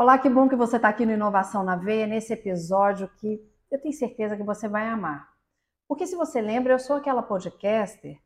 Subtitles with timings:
[0.00, 3.80] Olá, que bom que você está aqui no Inovação na Veia, nesse episódio que eu
[3.80, 5.28] tenho certeza que você vai amar.
[5.88, 8.16] Porque se você lembra, eu sou aquela podcaster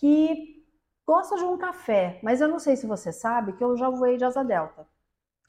[0.00, 0.64] que
[1.06, 4.16] gosta de um café, mas eu não sei se você sabe que eu já voei
[4.16, 4.88] de asa delta.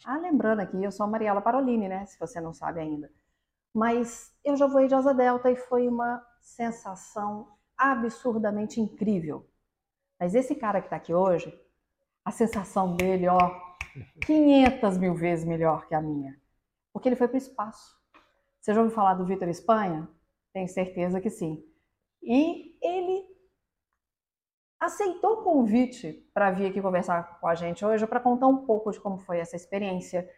[0.03, 2.05] Ah, lembrando aqui, eu sou a Mariela Parolini, né?
[2.07, 3.09] Se você não sabe ainda.
[3.73, 9.49] Mas eu já voei de asa delta e foi uma sensação absurdamente incrível.
[10.19, 11.57] Mas esse cara que está aqui hoje,
[12.25, 13.64] a sensação dele, ó,
[14.25, 16.39] 500 mil vezes melhor que a minha.
[16.93, 17.95] Porque ele foi para o espaço.
[18.59, 20.07] Você já ouviu falar do Vitor Espanha?
[20.53, 21.63] Tenho certeza que sim.
[22.21, 23.25] E ele
[24.79, 28.91] aceitou o convite para vir aqui conversar com a gente hoje para contar um pouco
[28.91, 30.29] de como foi essa experiência,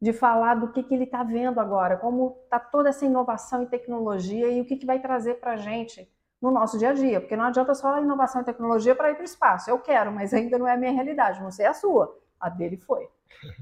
[0.00, 3.66] de falar do que, que ele está vendo agora, como está toda essa inovação e
[3.66, 6.08] tecnologia e o que, que vai trazer para a gente
[6.40, 9.22] no nosso dia a dia, porque não adianta só inovação e tecnologia para ir para
[9.22, 9.68] o espaço.
[9.68, 12.16] Eu quero, mas ainda não é a minha realidade, não sei a sua.
[12.40, 13.08] A dele foi.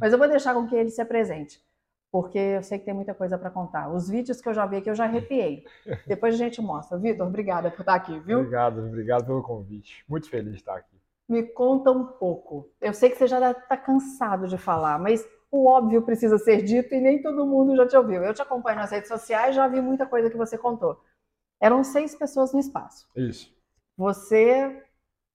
[0.01, 1.63] Mas eu vou deixar com que ele se apresente,
[2.11, 3.89] porque eu sei que tem muita coisa para contar.
[3.93, 5.65] Os vídeos que eu já vi aqui eu já arrepiei.
[6.07, 6.99] Depois a gente mostra.
[6.99, 8.41] Vitor, obrigada por estar aqui, viu?
[8.41, 10.05] Obrigado, obrigado pelo convite.
[10.09, 10.97] Muito feliz de estar aqui.
[11.29, 12.71] Me conta um pouco.
[12.81, 16.95] Eu sei que você já está cansado de falar, mas o óbvio precisa ser dito
[16.95, 18.23] e nem todo mundo já te ouviu.
[18.23, 21.01] Eu te acompanho nas redes sociais, já vi muita coisa que você contou.
[21.61, 23.09] Eram seis pessoas no espaço.
[23.17, 23.55] Isso.
[23.97, 24.85] Você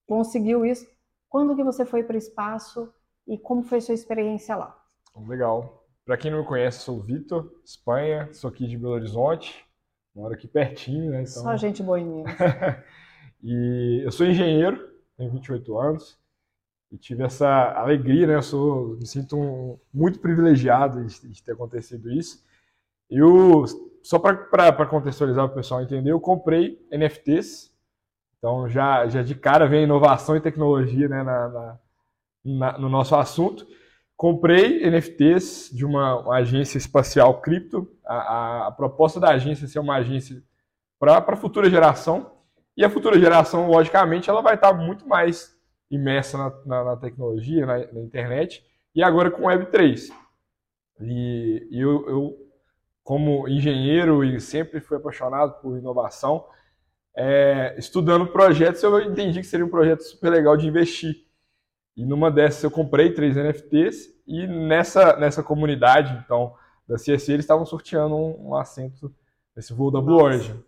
[0.08, 0.88] conseguiu isso.
[1.30, 2.94] Quando que você foi para o espaço
[3.32, 4.78] e como foi sua experiência lá?
[5.26, 5.88] Legal.
[6.06, 9.66] Para quem não me conhece, sou o Vitor, Espanha, sou aqui de Belo Horizonte,
[10.14, 11.22] moro aqui pertinho, né?
[11.22, 11.44] Então...
[11.44, 12.36] Só gente boa em Minas.
[13.42, 16.20] e eu sou engenheiro, tenho 28 anos
[16.92, 18.36] e tive essa alegria, né?
[18.36, 22.44] Eu sou, me sinto um, muito privilegiado de, de ter acontecido isso.
[23.10, 23.64] Eu
[24.04, 27.72] só para contextualizar o pessoal entender, eu comprei NFTs.
[28.38, 31.80] Então, já, já de cara vem inovação e tecnologia né, na, na,
[32.44, 33.68] na no nosso assunto.
[34.16, 37.88] Comprei NFTs de uma, uma agência espacial cripto.
[38.06, 40.44] A, a, a, proposta da agência é ser uma agência
[41.00, 42.32] para a futura geração.
[42.78, 45.58] E a futura geração, logicamente, ela vai estar muito mais
[45.90, 48.64] imersa na, na, na tecnologia, na, na, internet.
[48.94, 50.12] E agora com Web3.
[51.02, 52.52] E, e eu, eu
[53.04, 56.46] como engenheiro e sempre fui apaixonado por inovação,
[57.16, 61.26] é, estudando projetos, eu entendi que seria um projeto super legal de investir.
[61.96, 66.54] E numa dessas eu comprei três NFTs e nessa, nessa comunidade, então,
[66.88, 69.14] da CSC, eles estavam sorteando um, um assento
[69.56, 70.64] nesse voo da Blue Origin.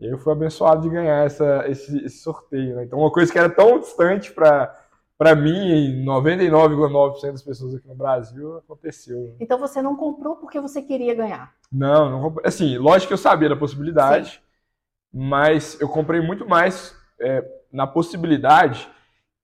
[0.00, 2.76] E eu fui abençoado de ganhar essa, esse, esse sorteio.
[2.76, 2.84] Né?
[2.84, 4.74] Então, uma coisa que era tão distante para
[5.18, 9.34] para mim e 99,9% das pessoas aqui no Brasil aconteceu.
[9.40, 11.52] Então você não comprou porque você queria ganhar?
[11.72, 12.46] Não, não comprei.
[12.46, 14.40] Assim, lógico que eu sabia da possibilidade, Sim.
[15.12, 18.88] mas eu comprei muito mais é, na possibilidade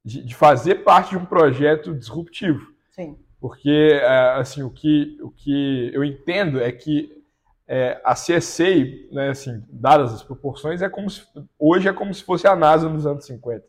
[0.04, 2.72] de, de, fazer parte de um projeto disruptivo.
[2.90, 3.16] Sim.
[3.40, 7.22] Porque, é, assim, o que, o que eu entendo é que
[7.66, 8.74] é, a CSA,
[9.10, 11.22] né, assim, dadas as proporções, é como se,
[11.58, 13.64] hoje é como se fosse a NASA nos anos 50.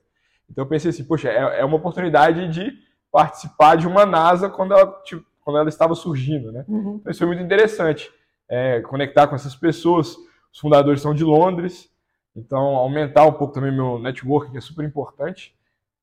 [0.50, 2.74] Então eu pensei assim, poxa, é, é uma oportunidade de
[3.12, 6.66] participar de uma NASA quando ela, tipo, quando ela estava surgindo, né?
[6.68, 6.98] Uhum.
[7.00, 8.12] Então isso foi muito interessante,
[8.50, 10.18] é, conectar com essas pessoas.
[10.52, 11.90] Os fundadores são de Londres,
[12.36, 15.55] então aumentar um pouco também meu network, que é super importante.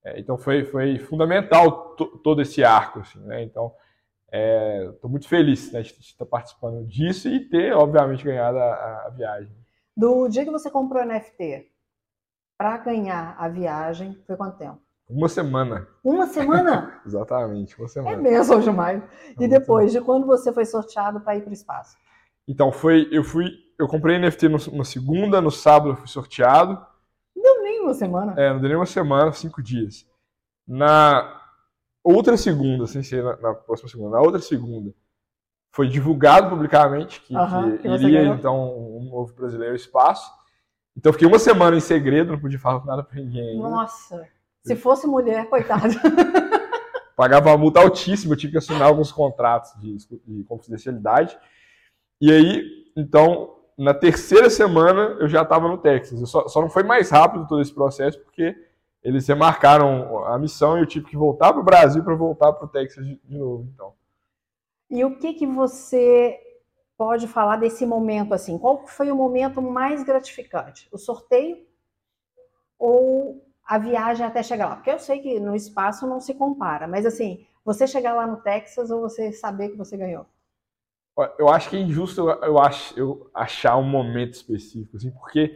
[0.05, 3.43] É, então foi, foi fundamental todo esse arco, assim, né?
[3.43, 3.73] Então
[4.27, 9.11] estou é, muito feliz né, de estar participando disso e ter, obviamente, ganhado a, a
[9.11, 9.55] viagem.
[9.97, 11.71] Do dia que você comprou o NFT
[12.57, 14.81] para ganhar a viagem foi quanto tempo?
[15.09, 15.87] Uma semana.
[16.03, 17.01] Uma semana?
[17.05, 18.17] Exatamente, uma semana.
[18.17, 19.03] É mesmo, demais.
[19.39, 21.97] E depois, de quando você foi sorteado para ir para o espaço?
[22.49, 26.81] Então, foi, eu fui, eu comprei NFT no, segunda, no sábado eu fui sorteado.
[27.83, 28.34] Nem uma semana.
[28.37, 30.07] É, não deu nem uma semana, cinco dias.
[30.67, 31.41] Na
[32.03, 34.95] outra segunda, sem ser na, na próxima segunda, na outra segunda,
[35.75, 37.34] foi divulgado publicamente que,
[37.81, 40.31] que iria, então, um novo brasileiro espaço.
[40.97, 43.51] Então eu fiquei uma semana em segredo, não podia falar nada pra ninguém.
[43.51, 43.69] Ainda.
[43.69, 44.29] Nossa,
[44.63, 45.89] se fosse mulher, coitada.
[47.17, 49.97] Pagava uma multa altíssima, eu tive que assinar alguns contratos de,
[50.27, 51.39] de confidencialidade.
[52.21, 52.65] E aí,
[52.97, 56.28] então, na terceira semana eu já estava no Texas.
[56.28, 58.54] Só, só, não foi mais rápido todo esse processo, porque
[59.03, 62.65] eles remarcaram a missão e eu tive que voltar para o Brasil para voltar para
[62.65, 63.69] o Texas de, de, novo.
[63.74, 63.92] Então.
[64.91, 66.39] E o que que você
[66.97, 68.59] pode falar desse momento assim?
[68.59, 70.89] Qual foi o momento mais gratificante?
[70.92, 71.66] O sorteio
[72.78, 74.77] ou a viagem até chegar lá?
[74.77, 78.36] Porque eu sei que no espaço não se compara, mas assim, você chegar lá no
[78.36, 80.27] Texas ou você saber que você ganhou?
[81.38, 85.54] Eu acho que é injusto eu, acho, eu achar um momento específico, assim, porque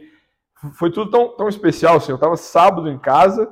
[0.73, 1.97] foi tudo tão, tão especial.
[1.97, 3.49] Assim, eu estava sábado em casa,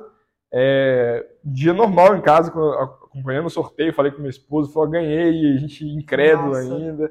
[0.52, 5.56] é, dia normal em casa, acompanhando o sorteio, falei com minha esposa, falou, ganhei, e
[5.56, 6.60] a gente incrédulo Nossa.
[6.60, 7.10] ainda.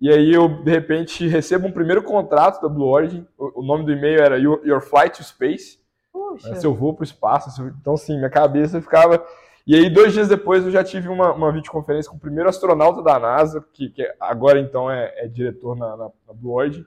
[0.00, 3.84] E aí eu, de repente, recebo um primeiro contrato da Blue Origin, o, o nome
[3.84, 5.78] do e-mail era Your, Your Flight to Space,
[6.12, 6.54] Puxa.
[6.56, 7.62] se eu vou para o espaço.
[7.80, 9.24] Então, assim, minha cabeça ficava
[9.66, 13.02] e aí, dois dias depois, eu já tive uma, uma videoconferência com o primeiro astronauta
[13.02, 16.84] da NASA, que, que agora então é, é diretor na, na, na, Blue Origin.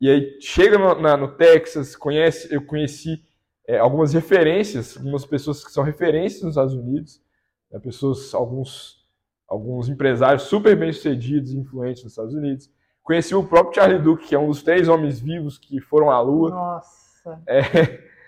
[0.00, 3.24] E aí, chega no, na, no Texas, conhece, eu conheci
[3.68, 7.22] é, algumas referências, algumas pessoas que são referências nos Estados Unidos,
[7.70, 9.06] né, pessoas, alguns,
[9.46, 12.68] alguns empresários super bem-sucedidos e influentes nos Estados Unidos.
[13.00, 16.20] Conheci o próprio Charlie Duke, que é um dos três homens vivos que foram à
[16.20, 16.50] Lua.
[16.50, 17.42] Nossa!
[17.46, 17.60] É,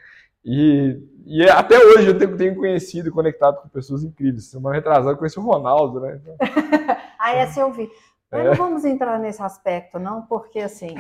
[0.45, 4.45] e, e até hoje eu tenho, tenho conhecido e conectado com pessoas incríveis.
[4.45, 6.21] Semana retrasada eu conheci o Ronaldo, né?
[6.21, 6.37] Então,
[7.19, 7.91] ah, essa eu vi.
[8.31, 8.49] Mas é.
[8.49, 10.95] não vamos entrar nesse aspecto, não, porque assim,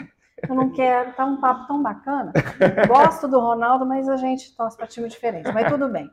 [0.48, 1.12] eu não quero.
[1.14, 2.32] Tá um papo tão bacana.
[2.88, 5.52] Gosto do Ronaldo, mas a gente torce para time diferente.
[5.52, 6.10] Mas tudo bem.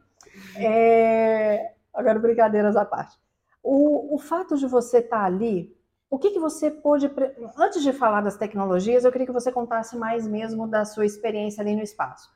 [0.58, 1.74] É...
[1.94, 3.18] Agora, brincadeiras à parte.
[3.64, 5.76] O, o fato de você estar tá ali,
[6.10, 7.10] o que, que você pôde.
[7.58, 11.62] Antes de falar das tecnologias, eu queria que você contasse mais mesmo da sua experiência
[11.62, 12.30] ali no espaço.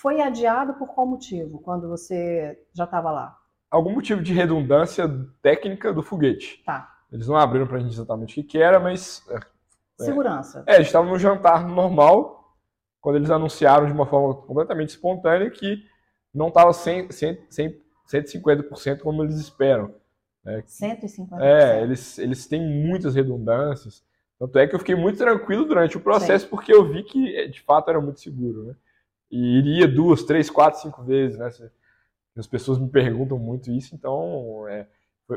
[0.00, 3.36] Foi adiado por qual motivo, quando você já estava lá?
[3.68, 5.08] Algum motivo de redundância
[5.42, 6.62] técnica do foguete.
[6.64, 6.88] Tá.
[7.10, 9.26] Eles não abriram para a gente exatamente o que, era, mas.
[9.28, 10.04] É, é.
[10.04, 10.62] Segurança.
[10.68, 12.56] É, é, a gente estava no jantar normal,
[13.00, 15.82] quando eles anunciaram de uma forma completamente espontânea que
[16.32, 19.92] não estava 100, 100, 100, 150% como eles esperam.
[20.44, 20.62] Né?
[20.62, 21.40] 150%.
[21.40, 24.04] É, eles, eles têm muitas redundâncias.
[24.38, 26.50] Tanto é que eu fiquei muito tranquilo durante o processo, Sim.
[26.50, 28.62] porque eu vi que de fato era muito seguro.
[28.62, 28.74] Né?
[29.30, 31.50] E iria duas, três, quatro, cinco vezes, né?
[32.36, 34.86] As pessoas me perguntam muito isso, então é,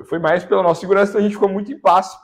[0.05, 2.15] foi, mais pela nossa segurança, então a gente ficou muito em paz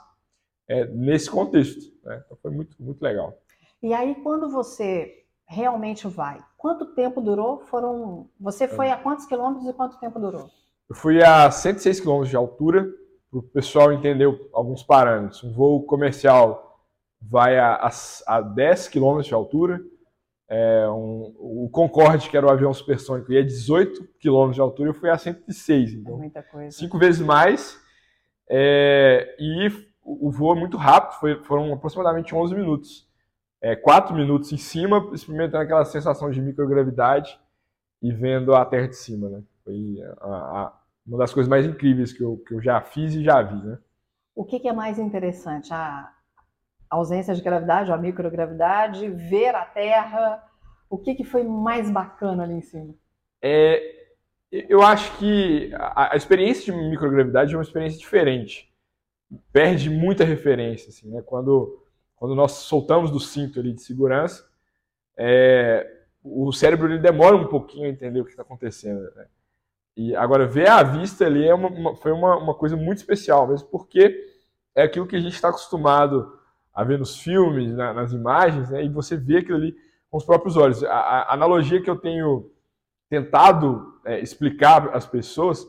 [0.68, 1.92] é, nesse contexto.
[2.04, 2.22] Né?
[2.24, 3.36] Então foi muito, muito legal.
[3.82, 7.60] E aí, quando você realmente vai, quanto tempo durou?
[7.66, 8.28] Foram.
[8.40, 10.48] Você foi a quantos quilômetros e quanto tempo durou?
[10.88, 12.88] Eu fui a 106 quilômetros de altura,
[13.30, 15.44] para o pessoal entender alguns parâmetros.
[15.44, 16.80] Um voo comercial
[17.20, 17.90] vai a, a,
[18.26, 19.80] a 10 quilômetros de altura,
[20.48, 24.88] é, um, o Concorde, que era o avião supersônico, ia a 18 km de altura,
[24.88, 25.94] eu fui a 106.
[25.94, 26.76] Então, é muita coisa.
[26.76, 27.78] Cinco vezes mais.
[28.48, 29.70] É, e
[30.02, 33.06] o voo é muito rápido, foi, foram aproximadamente 11 minutos.
[33.60, 37.38] É, quatro minutos em cima, experimentando aquela sensação de microgravidade
[38.00, 39.28] e vendo a Terra de cima.
[39.28, 39.42] Né?
[39.64, 43.22] Foi a, a, uma das coisas mais incríveis que eu, que eu já fiz e
[43.22, 43.60] já vi.
[43.62, 43.78] Né?
[44.34, 45.74] O que, que é mais interessante?
[45.74, 46.10] A,
[46.90, 50.44] ausência de gravidade, ou a microgravidade, ver a Terra.
[50.88, 52.94] O que, que foi mais bacana ali em cima?
[53.42, 53.98] É,
[54.50, 58.72] eu acho que a, a, experiência de microgravidade é uma experiência diferente.
[59.52, 61.22] Perde muita referência, assim, né?
[61.22, 61.84] Quando,
[62.16, 64.48] quando nós soltamos do cinto ali de segurança,
[65.16, 65.86] é,
[66.22, 69.02] o cérebro ele demora um pouquinho a entender o que está acontecendo.
[69.14, 69.26] Né?
[69.96, 73.46] E agora ver à vista ali é uma, uma, foi uma, uma coisa muito especial,
[73.48, 74.26] mesmo porque
[74.74, 76.37] é aquilo que a gente está acostumado
[76.78, 79.74] a ver nos filmes, na, nas imagens, né, e você vê aquilo ali
[80.08, 80.84] com os próprios olhos.
[80.84, 82.52] A, a analogia que eu tenho
[83.10, 85.66] tentado é, explicar às pessoas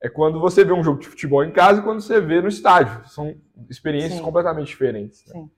[0.00, 2.46] é quando você vê um jogo de futebol em casa e quando você vê no
[2.46, 3.04] estádio.
[3.08, 3.34] São
[3.68, 4.22] experiências Sim.
[4.22, 5.24] completamente diferentes.
[5.26, 5.48] Né?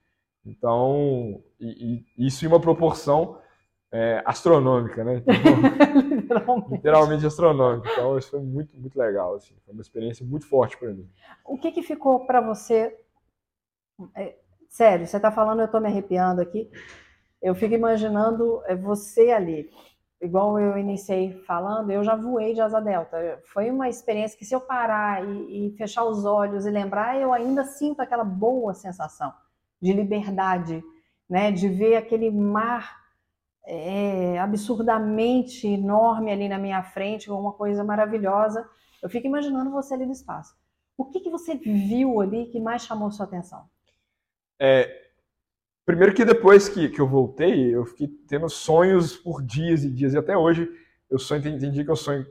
[0.46, 3.38] Então, e, e isso em uma proporção
[3.92, 5.18] é, astronômica, né?
[5.18, 5.36] Então,
[6.16, 6.70] literalmente.
[6.70, 7.26] literalmente.
[7.26, 7.90] astronômica.
[7.92, 9.34] Então, isso foi muito, muito legal.
[9.34, 9.54] Assim.
[9.66, 11.06] Foi uma experiência muito forte para mim.
[11.44, 12.96] O que, que ficou para você
[14.16, 14.34] é,
[14.74, 16.68] Sério, você está falando, eu estou me arrepiando aqui.
[17.40, 19.70] Eu fico imaginando é, você ali.
[20.20, 23.40] Igual eu iniciei falando, eu já voei de asa delta.
[23.52, 27.32] Foi uma experiência que, se eu parar e, e fechar os olhos e lembrar, eu
[27.32, 29.32] ainda sinto aquela boa sensação
[29.80, 30.82] de liberdade,
[31.30, 31.52] né?
[31.52, 32.96] De ver aquele mar
[33.64, 38.68] é, absurdamente enorme ali na minha frente, uma coisa maravilhosa.
[39.00, 40.52] Eu fico imaginando você ali no espaço.
[40.98, 43.72] O que, que você viu ali que mais chamou sua atenção?
[44.58, 45.02] É,
[45.84, 50.14] primeiro que depois que, que eu voltei, eu fiquei tendo sonhos por dias e dias,
[50.14, 50.68] e até hoje
[51.10, 52.26] eu sonho, entendi que eu sonho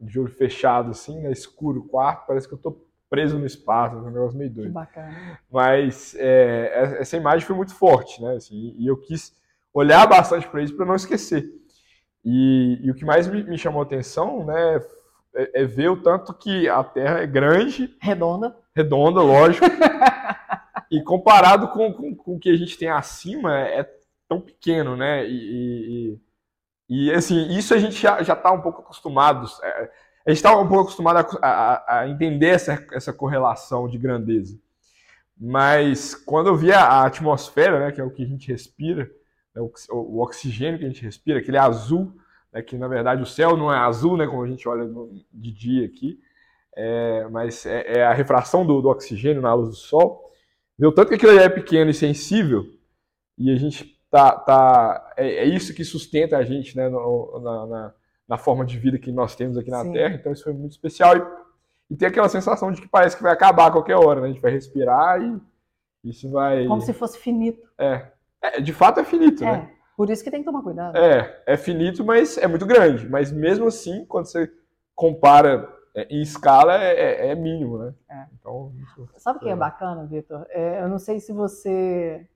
[0.00, 4.10] de olho fechado, assim, né, escuro, quarto, parece que eu tô preso no espaço, um
[4.10, 4.72] negócio meio doido.
[4.72, 5.38] Bacana.
[5.50, 9.34] Mas é, essa imagem foi muito forte, né, assim, e eu quis
[9.72, 11.46] olhar bastante para isso para não esquecer.
[12.24, 14.80] E, e, o que mais me, me chamou atenção, né,
[15.34, 17.94] é, é, ver o tanto que a Terra é grande.
[18.00, 18.56] Redonda.
[18.74, 19.66] Redonda, lógico.
[20.92, 23.88] e comparado com, com, com, o que a gente tem acima, é
[24.28, 25.26] tão pequeno, né?
[25.26, 26.18] E,
[26.88, 29.46] e, e assim, isso a gente já está um pouco acostumado.
[29.62, 29.90] É,
[30.26, 34.58] a gente está um pouco acostumado a, a, a, entender essa, essa correlação de grandeza.
[35.36, 39.10] Mas quando eu vi a, atmosfera, né, que é o que a gente respira,
[39.54, 42.14] né, o, o, oxigênio que a gente respira, aquele azul,
[42.52, 45.10] né, que na verdade o céu não é azul, né, como a gente olha no,
[45.32, 46.20] de dia aqui,
[46.76, 50.21] é, mas é, é, a refração do, do, oxigênio na luz do sol.
[50.82, 52.64] Viu tanto que aquilo é pequeno e sensível,
[53.38, 57.66] e a gente tá, tá é, é isso que sustenta a gente, né, no, na,
[57.66, 57.94] na,
[58.26, 59.92] na, forma de vida que nós temos aqui na Sim.
[59.92, 60.16] Terra.
[60.16, 61.42] Então isso foi muito especial e
[61.92, 64.28] e tem aquela sensação de que parece que vai acabar a qualquer hora, né?
[64.28, 65.38] A gente vai respirar e
[66.02, 66.66] isso vai.
[66.66, 67.68] Como se fosse finito.
[67.78, 68.06] É.
[68.40, 69.52] é de fato é finito, é.
[69.52, 69.70] né?
[69.94, 70.96] Por isso que tem que tomar cuidado.
[70.96, 73.06] É, é finito, mas é muito grande.
[73.06, 74.50] Mas mesmo assim, quando você
[74.94, 77.94] compara é, em escala, é, é, é mínimo, né?
[78.08, 78.26] É.
[78.34, 78.72] Então,
[79.16, 80.46] Sabe o que é bacana, Vitor?
[80.50, 82.28] É, eu não sei se você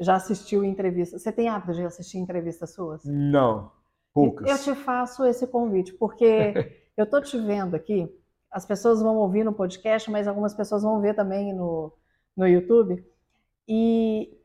[0.00, 1.22] já assistiu entrevistas.
[1.22, 3.04] Você tem hábito de assistir entrevistas suas?
[3.04, 3.70] Não,
[4.12, 4.48] poucas.
[4.48, 6.54] Eu te faço esse convite, porque
[6.96, 8.08] eu tô te vendo aqui
[8.52, 11.90] as pessoas vão ouvir no podcast, mas algumas pessoas vão ver também no,
[12.36, 13.02] no YouTube.
[13.66, 14.38] E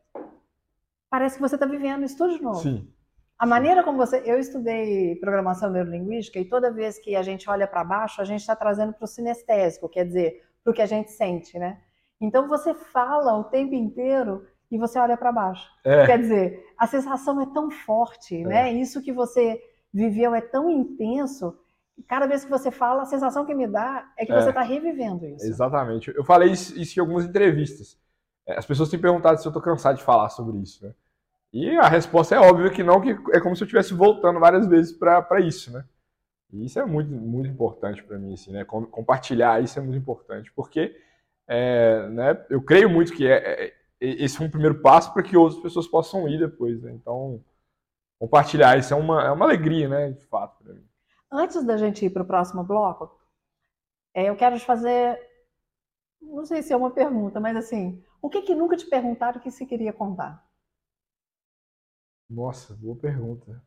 [1.09, 2.61] parece que você está vivendo isso tudo de novo.
[2.61, 2.89] Sim.
[3.37, 4.21] A maneira como você.
[4.25, 8.41] Eu estudei programação neurolinguística e toda vez que a gente olha para baixo, a gente
[8.41, 11.79] está trazendo para o sinestésico, quer dizer, para o que a gente sente, né?
[12.19, 15.69] Então você fala o tempo inteiro e você olha para baixo.
[15.85, 16.05] É.
[16.05, 18.45] Quer dizer, a sensação é tão forte, é.
[18.45, 18.73] né?
[18.73, 19.61] Isso que você
[19.93, 21.57] viveu é tão intenso
[22.07, 24.61] cada vez que você fala, a sensação que me dá é que é, você está
[24.61, 25.45] revivendo isso.
[25.45, 26.13] Exatamente.
[26.15, 27.97] Eu falei isso, isso, em algumas entrevistas.
[28.45, 30.93] É, as pessoas têm perguntado se eu estou cansado de falar sobre isso, né?
[31.53, 34.67] E a resposta é óbvia que não, que é como se eu estivesse voltando várias
[34.67, 35.85] vezes para isso, né?
[36.51, 38.63] E isso é muito, muito importante para mim, assim, né?
[38.65, 40.95] Compartilhar isso é muito importante, porque
[41.47, 45.23] é, né, eu creio muito que é, é, é esse é um primeiro passo para
[45.23, 46.91] que outras pessoas possam ir depois, né?
[46.91, 47.43] Então,
[48.19, 50.11] compartilhar isso é uma, é uma alegria, né?
[50.11, 50.85] De fato, para mim.
[51.31, 53.17] Antes da gente ir para o próximo bloco,
[54.13, 55.19] é, eu quero te fazer,
[56.21, 59.51] não sei se é uma pergunta, mas assim, o que que nunca te perguntaram que
[59.51, 60.46] você queria contar?
[62.29, 63.61] Nossa, boa pergunta.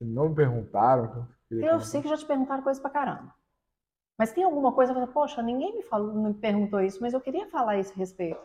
[0.00, 1.28] Não me perguntaram.
[1.50, 3.34] Eu, eu sei que já te perguntaram coisa pra caramba.
[4.18, 7.20] Mas tem alguma coisa que poxa, ninguém me falou, não me perguntou isso, mas eu
[7.20, 8.40] queria falar isso a respeito.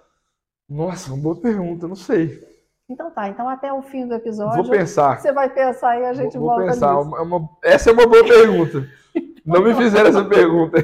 [0.70, 2.46] Nossa, uma boa pergunta, não sei.
[2.90, 4.64] Então tá, então até o fim do episódio.
[4.64, 5.20] Vou pensar.
[5.20, 7.00] Você vai pensar e a gente vou, vou volta pensar.
[7.00, 8.88] Uma, uma, essa é uma boa pergunta.
[9.46, 10.78] Não me fizeram essa pergunta.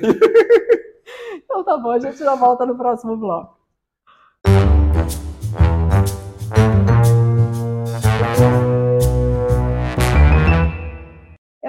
[1.36, 3.58] então tá bom, a gente já volta no próximo bloco.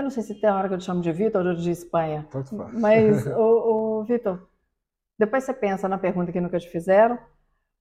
[0.05, 2.27] Não sei se tem a hora que eu te chamo de Vitor ou de Espanha.
[2.31, 2.79] Tanto faz.
[2.79, 4.47] Mas, o, o Vitor,
[5.19, 7.19] depois você pensa na pergunta que nunca te fizeram.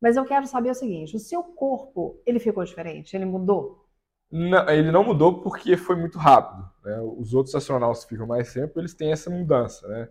[0.01, 3.15] Mas eu quero saber o seguinte: o seu corpo, ele ficou diferente?
[3.15, 3.87] Ele mudou?
[4.29, 6.69] Não, ele não mudou porque foi muito rápido.
[6.83, 6.99] Né?
[7.01, 10.09] Os outros astronautas que ficam mais tempo, eles têm essa mudança, né?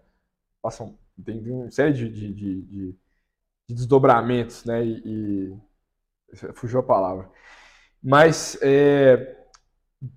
[0.62, 2.99] Passam, tem, tem uma série de, de, de, de,
[3.69, 4.85] desdobramentos, né?
[4.85, 7.28] E, e, fugiu a palavra.
[8.02, 9.41] Mas é,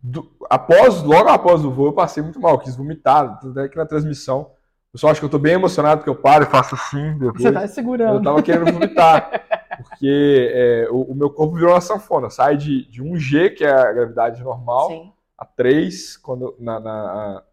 [0.02, 3.86] do, após, logo após o voo, eu passei muito mal, quis vomitar, até que na
[3.86, 4.52] transmissão.
[4.90, 7.18] O pessoal acha que eu estou bem emocionado porque eu paro e faço assim.
[7.20, 7.42] Depois.
[7.42, 8.14] Você está segurando.
[8.14, 9.30] Eu estava querendo vomitar.
[9.78, 12.30] Porque é, o, o, meu corpo virou uma sanfona.
[12.30, 15.12] Sai de, de 1G, que é a gravidade normal, Sim.
[15.38, 17.44] a 3, quando, na, na,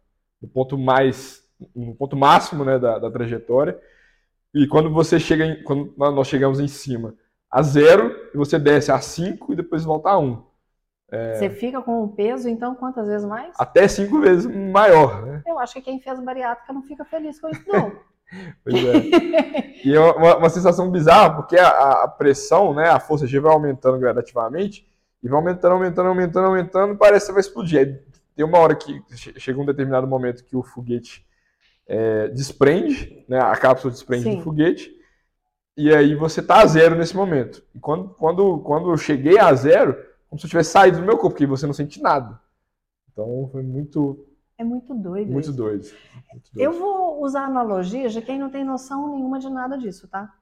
[0.41, 1.43] no ponto mais.
[1.75, 3.77] no ponto máximo né, da, da trajetória.
[4.55, 7.13] E quando você chega em, quando nós chegamos em cima
[7.51, 10.25] a zero, e você desce a 5 e depois volta a 1.
[10.25, 10.52] Um.
[11.13, 11.35] É...
[11.35, 13.53] Você fica com o peso, então, quantas vezes mais?
[13.59, 15.43] Até cinco vezes maior, né?
[15.45, 17.91] Eu acho que quem fez bariátrica não fica feliz com isso, não.
[18.63, 19.85] Pois é.
[19.85, 21.67] e é uma, uma, sensação bizarra, porque a,
[22.03, 24.89] a, pressão, né, a força G vai aumentando gradativamente,
[25.21, 27.79] e vai aumentando, aumentando, aumentando, aumentando, parece que vai explodir.
[27.79, 27.99] Aí
[28.35, 31.23] tem uma hora que chega um determinado momento que o foguete
[31.87, 34.37] é, desprende, né, a cápsula desprende Sim.
[34.37, 34.91] do foguete,
[35.77, 37.63] e aí você tá a zero nesse momento.
[37.75, 39.95] E quando, quando, quando eu cheguei a zero,
[40.33, 42.41] como se eu tivesse saído do meu corpo, porque você não sente nada.
[43.11, 45.31] Então foi muito é muito doido.
[45.31, 45.85] Muito doido.
[46.31, 46.59] muito doido.
[46.59, 50.33] Eu vou usar analogias de quem não tem noção nenhuma de nada disso, tá?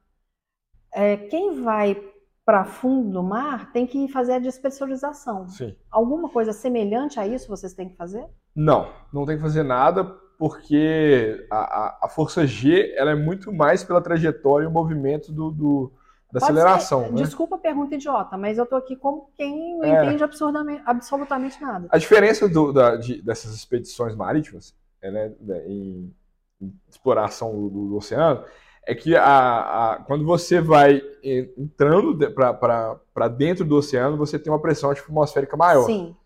[0.94, 2.02] É, quem vai
[2.42, 5.46] para fundo do mar tem que fazer a despressurização.
[5.48, 5.76] Sim.
[5.90, 8.26] Alguma coisa semelhante a isso vocês têm que fazer?
[8.56, 10.04] Não, não tem que fazer nada
[10.38, 15.30] porque a, a, a força G ela é muito mais pela trajetória e o movimento
[15.30, 15.92] do, do
[16.32, 17.12] da Pode aceleração.
[17.12, 17.22] Né?
[17.22, 20.06] Desculpa a pergunta idiota, mas eu tô aqui como quem não é.
[20.06, 21.86] entende absolutamente nada.
[21.90, 25.32] A diferença do, da, de, dessas expedições marítimas é, né,
[25.66, 26.10] em,
[26.58, 28.44] em, exploração do, do, oceano
[28.86, 34.60] é que a, a quando você vai entrando para dentro do oceano, você tem uma
[34.60, 35.84] pressão atmosférica maior.
[35.84, 36.16] Sim.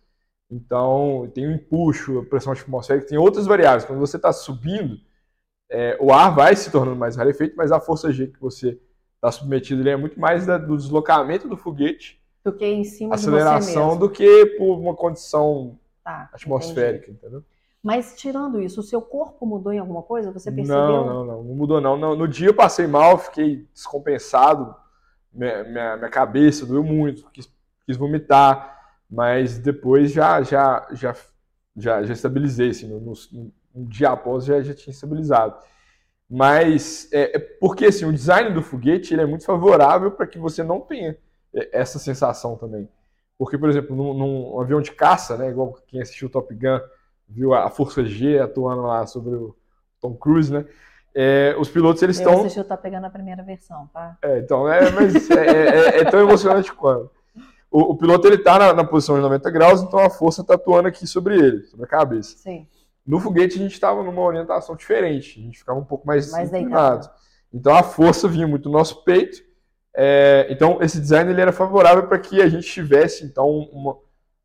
[0.48, 3.84] Então, tem um empuxo, a pressão atmosférica, tem outras variáveis.
[3.84, 5.00] Quando você está subindo,
[5.68, 8.80] é, o ar vai se tornando mais rarefeito, mas a força G que você
[9.16, 13.98] está submetido é muito mais da, do deslocamento do foguete do que em cima aceleração
[13.98, 17.18] do que por uma condição tá, atmosférica, entendi.
[17.18, 17.44] entendeu?
[17.82, 20.30] Mas tirando isso, o seu corpo mudou em alguma coisa?
[20.32, 20.76] Você percebeu?
[20.76, 21.96] Não, não, não, não mudou não.
[21.96, 24.74] No, no dia eu passei mal, fiquei descompensado,
[25.32, 27.52] minha, minha, minha cabeça doeu muito, quis,
[27.84, 28.76] quis, vomitar,
[29.10, 31.14] mas depois já já já
[31.76, 35.56] já, já estabilizei, assim, no, no, um dia após já, já tinha estabilizado.
[36.28, 40.38] Mas é, é, porque assim, o design do foguete ele é muito favorável para que
[40.38, 41.16] você não tenha
[41.72, 42.88] essa sensação também.
[43.38, 46.80] Porque, por exemplo, num, num, avião de caça, né, igual quem assistiu Top Gun,
[47.28, 49.54] viu a Força G atuando lá sobre o
[50.00, 50.64] Tom Cruise, né?
[51.14, 52.32] É, os pilotos eles estão.
[52.32, 54.18] Eu assisti o Top Gun na primeira versão, tá?
[54.22, 57.10] É, então, é, mas é, é, é, é tão emocionante quanto.
[57.70, 60.54] O, o, piloto ele tá na, na, posição de 90 graus, então a força está
[60.54, 62.36] atuando aqui sobre ele, sobre a cabeça.
[62.38, 62.66] Sim.
[63.06, 66.52] No foguete a gente estava numa orientação diferente, a gente ficava um pouco mais, mais
[66.52, 67.08] inclinado.
[67.52, 69.46] Então a força vinha muito do nosso peito
[69.98, 73.96] é, então, esse design ele era favorável para que a gente tivesse então uma,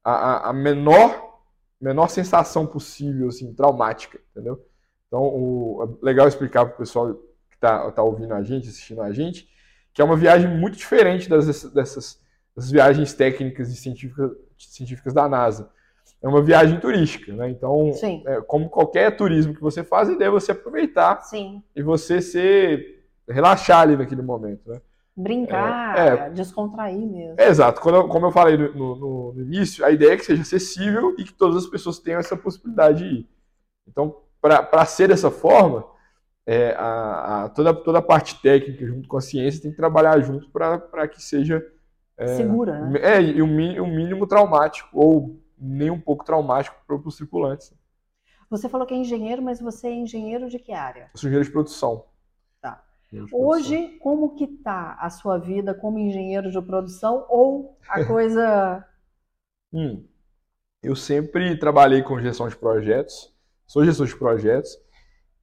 [0.02, 1.42] a, a, menor,
[1.80, 4.66] menor sensação possível, assim, traumática, entendeu?
[5.08, 7.14] Então, o, é legal explicar para o pessoal
[7.50, 9.50] que está tá ouvindo a gente, assistindo a gente,
[9.94, 12.18] que é uma viagem muito diferente das, dessas,
[12.56, 15.70] dessas viagens técnicas e científicas, científicas da NASA.
[16.22, 17.50] É uma viagem turística, né?
[17.50, 17.92] Então,
[18.28, 21.64] é, como qualquer turismo que você faz, a ideia é você aproveitar Sim.
[21.76, 24.80] e você ser relaxar ali naquele momento, né?
[25.18, 27.36] Brincar, é, é, descontrair mesmo.
[27.38, 27.82] É, exato.
[27.82, 31.24] Quando como eu falei no, no, no, início, a ideia é que seja acessível e
[31.24, 33.30] que todas as pessoas tenham essa possibilidade de ir.
[33.88, 35.86] Então, para ser dessa forma,
[36.46, 40.20] é, a, a, toda, toda a parte técnica junto com a ciência tem que trabalhar
[40.22, 41.66] junto para que seja...
[42.18, 43.00] É, Segura, né?
[43.02, 47.74] É, e o um mínimo traumático, ou nem um pouco traumático para os tripulantes.
[48.50, 51.10] Você falou que é engenheiro, mas você é engenheiro de que área?
[51.14, 52.06] Eu sou engenheiro de produção.
[53.34, 58.86] Hoje, como que tá a sua vida como engenheiro de produção ou a coisa...
[59.72, 60.06] hum,
[60.82, 63.34] eu sempre trabalhei com gestão de projetos,
[63.68, 64.78] sou gestor de projetos,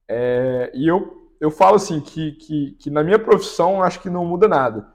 [0.07, 4.25] é, e eu, eu falo assim que, que, que, na minha profissão acho que não
[4.25, 4.91] muda nada.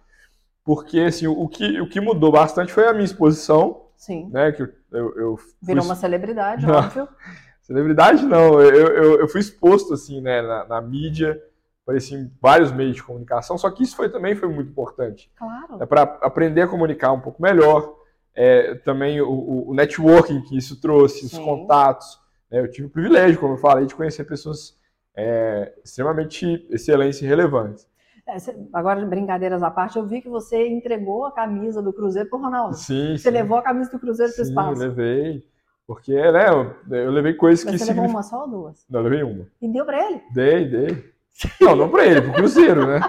[0.64, 3.83] Porque assim, o, que, o que mudou bastante foi a minha exposição.
[4.04, 4.28] Sim.
[4.30, 5.90] Né, que eu, eu, eu Virou fui...
[5.90, 7.08] uma celebridade, não, óbvio.
[7.62, 11.42] Celebridade não, eu, eu, eu fui exposto assim, né, na, na mídia,
[11.82, 15.32] apareci em vários meios de comunicação, só que isso foi, também foi muito importante.
[15.34, 15.82] Claro.
[15.82, 17.96] É para aprender a comunicar um pouco melhor,
[18.34, 21.38] é, também o, o, networking que isso trouxe, Sim.
[21.38, 22.20] os contatos.
[22.50, 22.60] Né?
[22.60, 24.78] Eu tive o privilégio, como eu falei, de conhecer pessoas
[25.16, 27.86] é, extremamente excelentes e relevantes.
[28.26, 28.37] É,
[28.72, 32.42] agora, brincadeiras à parte, eu vi que você entregou a camisa do Cruzeiro para o
[32.42, 32.74] Ronaldo.
[32.74, 33.30] Sim, Você sim.
[33.30, 34.76] levou a camisa do Cruzeiro para o espaço.
[34.76, 35.44] Sim, levei.
[35.87, 37.78] Porque, né, eu, eu levei coisas Mas que...
[37.80, 38.87] Você levou uma só ou duas?
[38.88, 39.46] Não, eu levei uma.
[39.60, 40.22] E deu para ele?
[40.32, 41.14] Dei, dei.
[41.60, 43.00] Não, não para ele, para o Cruzeiro, né?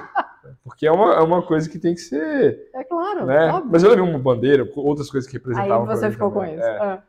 [0.63, 2.69] Porque é uma, é uma coisa que tem que ser.
[2.73, 3.25] É claro.
[3.25, 3.63] Né?
[3.65, 5.89] Mas eu levei uma bandeira, outras coisas que representavam.
[5.89, 6.63] Aí você ficou com isso.
[6.63, 6.77] É.
[6.79, 7.03] Ah.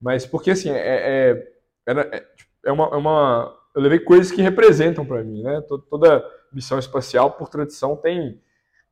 [0.00, 1.50] Mas porque assim, é, é,
[1.86, 2.24] é,
[2.66, 3.57] é, uma, é uma.
[3.78, 5.62] Eu levei coisas que representam para mim, né?
[5.88, 8.40] Toda missão espacial, por tradição, tem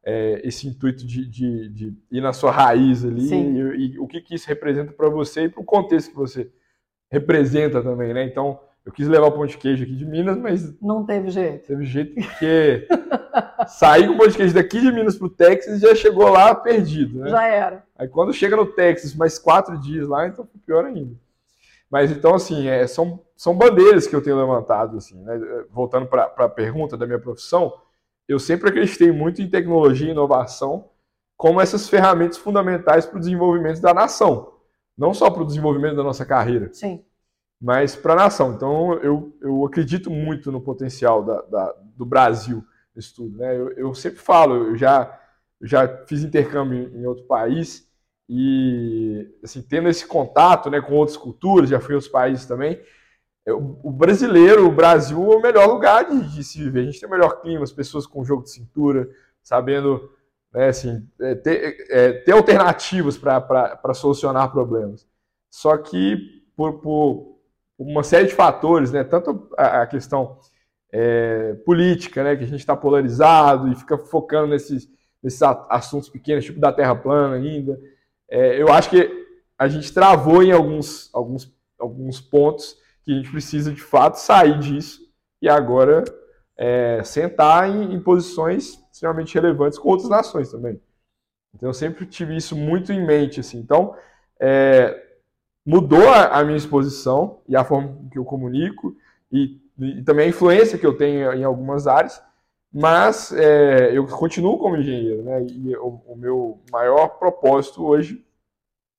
[0.05, 4.21] é, esse intuito de, de, de, ir na sua raiz ali e, e, o que,
[4.21, 6.53] que isso representa para você e para o contexto que você
[7.11, 8.23] representa também, né?
[8.23, 10.81] Então, eu quis levar o pão de queijo aqui de Minas, mas.
[10.81, 11.67] Não teve jeito.
[11.67, 12.87] Teve jeito porque
[13.67, 16.29] saí com o pão de queijo daqui de Minas para o Texas e já chegou
[16.29, 17.29] lá perdido, né?
[17.29, 17.85] Já era.
[17.97, 21.17] Aí quando chega no Texas, mais quatro dias lá, então foi pior ainda.
[21.91, 25.39] Mas então, assim, é, são, são bandeiras que eu tenho levantado, assim, né?
[25.71, 27.73] Voltando para a pergunta da minha profissão,
[28.29, 30.91] eu sempre acreditei muito em tecnologia e inovação
[31.37, 34.55] como essas ferramentas fundamentais para o desenvolvimento da nação.
[34.97, 36.73] Não só para o desenvolvimento da nossa carreira.
[36.73, 37.05] Sim
[37.61, 38.53] mas para a nação.
[38.53, 43.39] Então, eu, eu acredito muito no potencial da, da do Brasil nisso tudo.
[43.39, 43.57] Né?
[43.57, 45.19] Eu, eu, sempre falo, eu já,
[45.63, 47.87] já fiz intercâmbio em outro país
[48.29, 52.81] e, assim, tendo esse contato né, com outras culturas, já fui outros países também,
[53.45, 56.81] eu, o brasileiro, o Brasil é o melhor lugar de, de, se viver.
[56.81, 59.09] A gente tem o melhor clima, as pessoas com jogo de cintura,
[59.41, 60.11] sabendo
[60.53, 65.07] né, assim, é, ter, é, ter alternativas para solucionar problemas.
[65.49, 67.37] Só que por, por
[67.79, 69.05] uma série de fatores, né?
[69.05, 70.39] Tanto a, questão
[70.91, 72.35] é, política, né?
[72.35, 74.89] Que a gente está polarizado e fica focando nesses,
[75.23, 77.79] nesses assuntos pequenos, tipo da Terra plana ainda.
[78.29, 79.27] É, eu acho que
[79.59, 84.59] a gente travou em alguns, alguns, alguns pontos que a gente precisa de fato sair
[84.59, 85.07] disso
[85.41, 86.05] e agora
[86.57, 90.81] é, sentar em, em, posições extremamente relevantes com outras nações também.
[91.55, 93.59] Então eu sempre tive isso muito em mente, assim.
[93.59, 93.95] Então
[94.41, 95.03] é,
[95.65, 98.97] mudou a, a, minha exposição e a forma que eu comunico
[99.31, 102.23] e, e, também a influência que eu tenho em algumas áreas,
[102.79, 105.47] mas é, eu continuo como engenheiro, né?
[105.47, 108.23] E o, o meu maior propósito hoje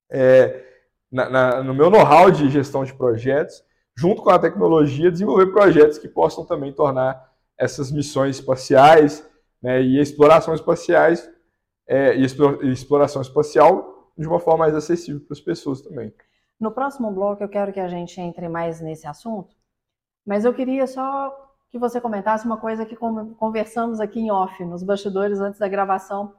[0.10, 0.66] é
[1.12, 3.64] na, na, no meu know-how de gestão de projetos,
[3.96, 9.24] junto com a tecnologia, desenvolver projetos que possam também tornar essas missões espaciais
[9.62, 11.30] né, e exploração espaciais
[11.88, 12.24] é, e
[12.72, 16.12] exploração espacial de uma forma mais acessível para as pessoas também.
[16.60, 19.56] No próximo bloco eu quero que a gente entre mais nesse assunto,
[20.26, 24.84] mas eu queria só que você comentasse uma coisa que conversamos aqui em off, nos
[24.84, 26.34] bastidores antes da gravação,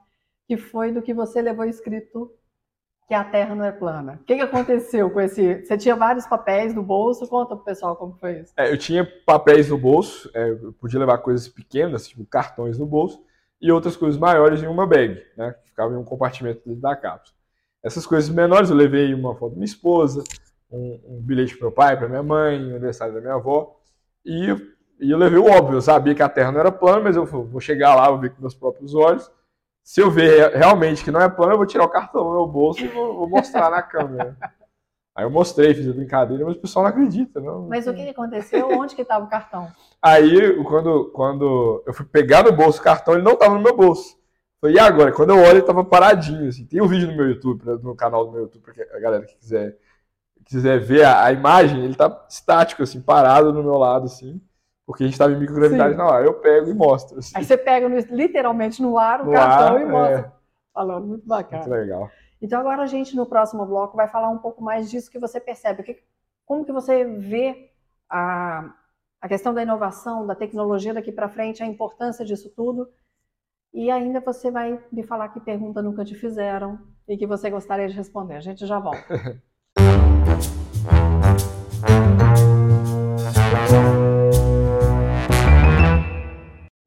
[0.47, 2.33] que foi do que você levou escrito
[3.07, 4.19] que a Terra não é plana.
[4.21, 5.65] O que, aconteceu com esse?
[5.65, 7.27] Você tinha vários papéis no bolso?
[7.27, 8.53] Conta pro pessoal como foi isso.
[8.55, 12.85] É, eu tinha papéis no bolso, é, eu podia levar coisas pequenas, tipo cartões no
[12.85, 13.25] bolso,
[13.61, 15.53] e outras coisas maiores em uma bag, né?
[15.53, 17.37] Que ficava em um compartimento dentro da cápsula.
[17.83, 20.23] Essas coisas menores eu levei uma foto da minha esposa,
[20.71, 23.81] um, um bilhete para meu pai, para minha mãe, um aniversário da minha avó,
[24.23, 24.55] e,
[25.01, 25.79] e eu levei o óbvio.
[25.79, 28.31] Eu sabia que a Terra não era plana, mas eu vou chegar lá, vou ver
[28.31, 29.31] com meus próprios olhos
[29.89, 32.47] se eu ver realmente que não é plano, eu vou tirar o cartão do meu
[32.47, 34.37] bolso e vou, vou mostrar na câmera.
[35.17, 37.41] Aí eu mostrei, fiz a brincadeira, mas o pessoal não acredita.
[37.41, 38.69] Não, mas o que aconteceu?
[38.69, 39.67] Onde que estava o cartão?
[40.03, 43.75] Aí, quando, quando eu fui pegar no bolso o cartão, ele não estava no meu
[43.75, 44.19] bolso.
[44.61, 45.11] Falei, e agora?
[45.11, 46.51] Quando eu olho, ele estava paradinho.
[46.51, 46.67] Assim.
[46.67, 49.39] Tem um vídeo no meu YouTube, no canal do meu YouTube, para a galera que
[49.39, 49.75] quiser,
[50.45, 54.39] quiser ver a, a imagem, ele está estático, assim, parado do meu lado, assim.
[54.89, 55.99] Porque a gente estava em microgravidade Sim.
[55.99, 56.25] na hora.
[56.25, 57.19] Eu pego e mostro.
[57.19, 57.33] Assim.
[57.35, 60.21] Aí você pega no, literalmente no ar o no cartão ar, e mostra.
[60.21, 60.33] É.
[60.73, 61.59] Falando, muito bacana.
[61.59, 62.11] Muito legal.
[62.41, 65.39] Então agora a gente, no próximo bloco, vai falar um pouco mais disso que você
[65.39, 65.83] percebe.
[65.83, 65.99] Que,
[66.47, 67.71] como que você vê
[68.09, 68.73] a,
[69.21, 72.89] a questão da inovação, da tecnologia daqui para frente, a importância disso tudo.
[73.75, 77.89] E ainda você vai me falar que pergunta nunca te fizeram e que você gostaria
[77.89, 78.37] de responder.
[78.37, 79.05] A gente já volta.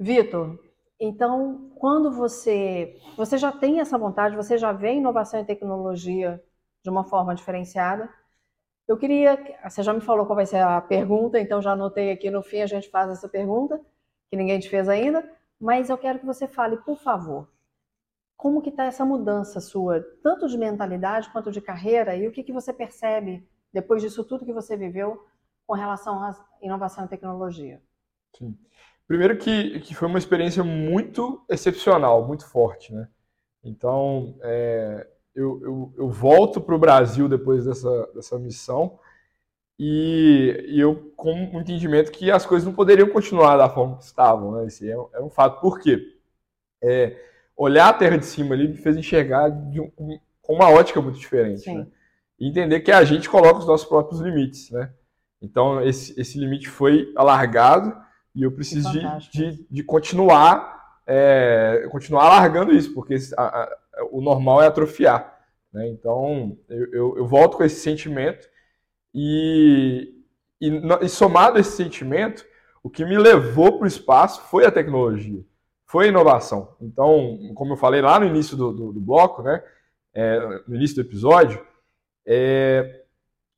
[0.01, 0.57] Vitor,
[0.99, 6.43] então, quando você, você já tem essa vontade, você já vê inovação e tecnologia
[6.83, 8.09] de uma forma diferenciada,
[8.87, 12.31] eu queria, você já me falou qual vai ser a pergunta, então já anotei aqui
[12.31, 13.79] no fim a gente faz essa pergunta,
[14.31, 15.23] que ninguém te fez ainda,
[15.59, 17.47] mas eu quero que você fale, por favor,
[18.35, 22.41] como que está essa mudança sua, tanto de mentalidade quanto de carreira, e o que,
[22.41, 25.23] que você percebe depois disso tudo que você viveu
[25.67, 27.79] com relação à inovação e tecnologia?
[28.35, 28.57] Sim.
[29.07, 33.07] Primeiro que, que foi uma experiência muito excepcional, muito forte, né?
[33.63, 38.99] Então, é, eu, eu, eu, volto para o Brasil depois dessa, dessa missão
[39.77, 44.03] e, e, eu com o entendimento que as coisas não poderiam continuar da forma que
[44.03, 44.65] estavam, né?
[44.65, 45.61] Esse é, é um fato.
[45.61, 45.99] Por quê?
[46.81, 47.17] É,
[47.55, 51.19] olhar a Terra de cima ali me fez enxergar de um, com uma ótica muito
[51.19, 51.87] diferente, né?
[52.39, 54.91] E entender que a gente coloca os nossos próprios limites, né?
[55.41, 57.95] Então, esse, esse limite foi alargado
[58.33, 63.77] e eu preciso de, de, de, continuar, é, continuar largando isso, porque a, a,
[64.11, 65.39] o normal é atrofiar.
[65.73, 65.89] Né?
[65.89, 68.47] Então, eu, eu, eu, volto com esse sentimento
[69.13, 70.13] e,
[70.61, 72.45] e, e somado a esse sentimento,
[72.83, 75.43] o que me levou para o espaço foi a tecnologia,
[75.85, 76.75] foi a inovação.
[76.81, 79.61] Então, como eu falei lá no início do, do, do bloco, né,
[80.13, 81.65] é, no início do episódio,
[82.25, 83.00] é,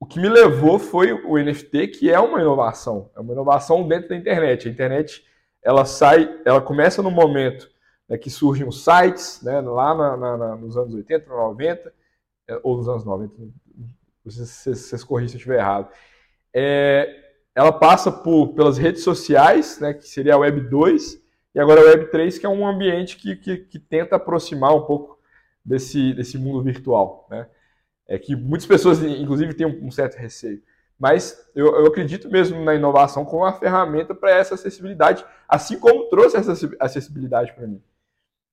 [0.03, 4.09] o que me levou foi o NFT, que é uma inovação, é uma inovação dentro
[4.09, 4.67] da internet.
[4.67, 5.25] A internet
[5.63, 7.71] ela sai, ela começa no momento
[8.09, 11.93] né, que surgem os sites, né, lá na, na, nos anos 80, 90,
[12.49, 13.33] é, ou nos anos 90,
[14.25, 15.89] vocês, vocês, vocês corrigem se eu estiver errado.
[16.53, 17.07] É,
[17.55, 21.17] ela passa por, pelas redes sociais, né, que seria a Web 2,
[21.55, 24.81] e agora a Web 3, que é um ambiente que, que, que tenta aproximar um
[24.81, 25.17] pouco
[25.63, 27.25] desse, desse mundo virtual.
[27.29, 27.47] Né?
[28.07, 30.61] É que muitas pessoas, inclusive, têm um certo receio.
[30.99, 36.07] Mas eu, eu acredito mesmo na inovação como uma ferramenta para essa acessibilidade, assim como
[36.09, 37.81] trouxe essa acessibilidade para mim.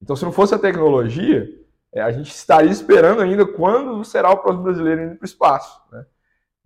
[0.03, 1.49] Então, se não fosse a tecnologia,
[1.93, 5.81] é, a gente estaria esperando ainda quando será o próximo brasileiro indo para o espaço.
[5.93, 6.07] Né?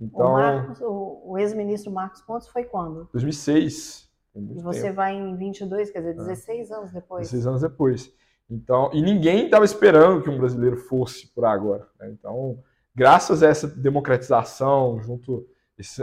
[0.00, 3.08] Então, o, o ex-ministro Marcos Pontes foi quando?
[3.12, 4.08] 2006.
[4.36, 4.96] E você tempo.
[4.96, 6.74] vai em 22, quer dizer, 16 é.
[6.74, 7.20] anos depois.
[7.30, 8.12] 16 anos depois.
[8.50, 11.86] Então, e ninguém estava esperando que um brasileiro fosse por agora.
[11.98, 12.10] Né?
[12.10, 12.58] Então,
[12.94, 15.46] graças a essa democratização, junto,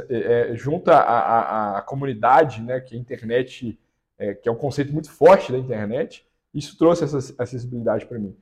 [0.10, 3.80] é, é, junto à, à, à, comunidade, né, que a internet,
[4.17, 8.36] é, que é um conceito muito forte da internet, isso trouxe essa acessibilidade para mim.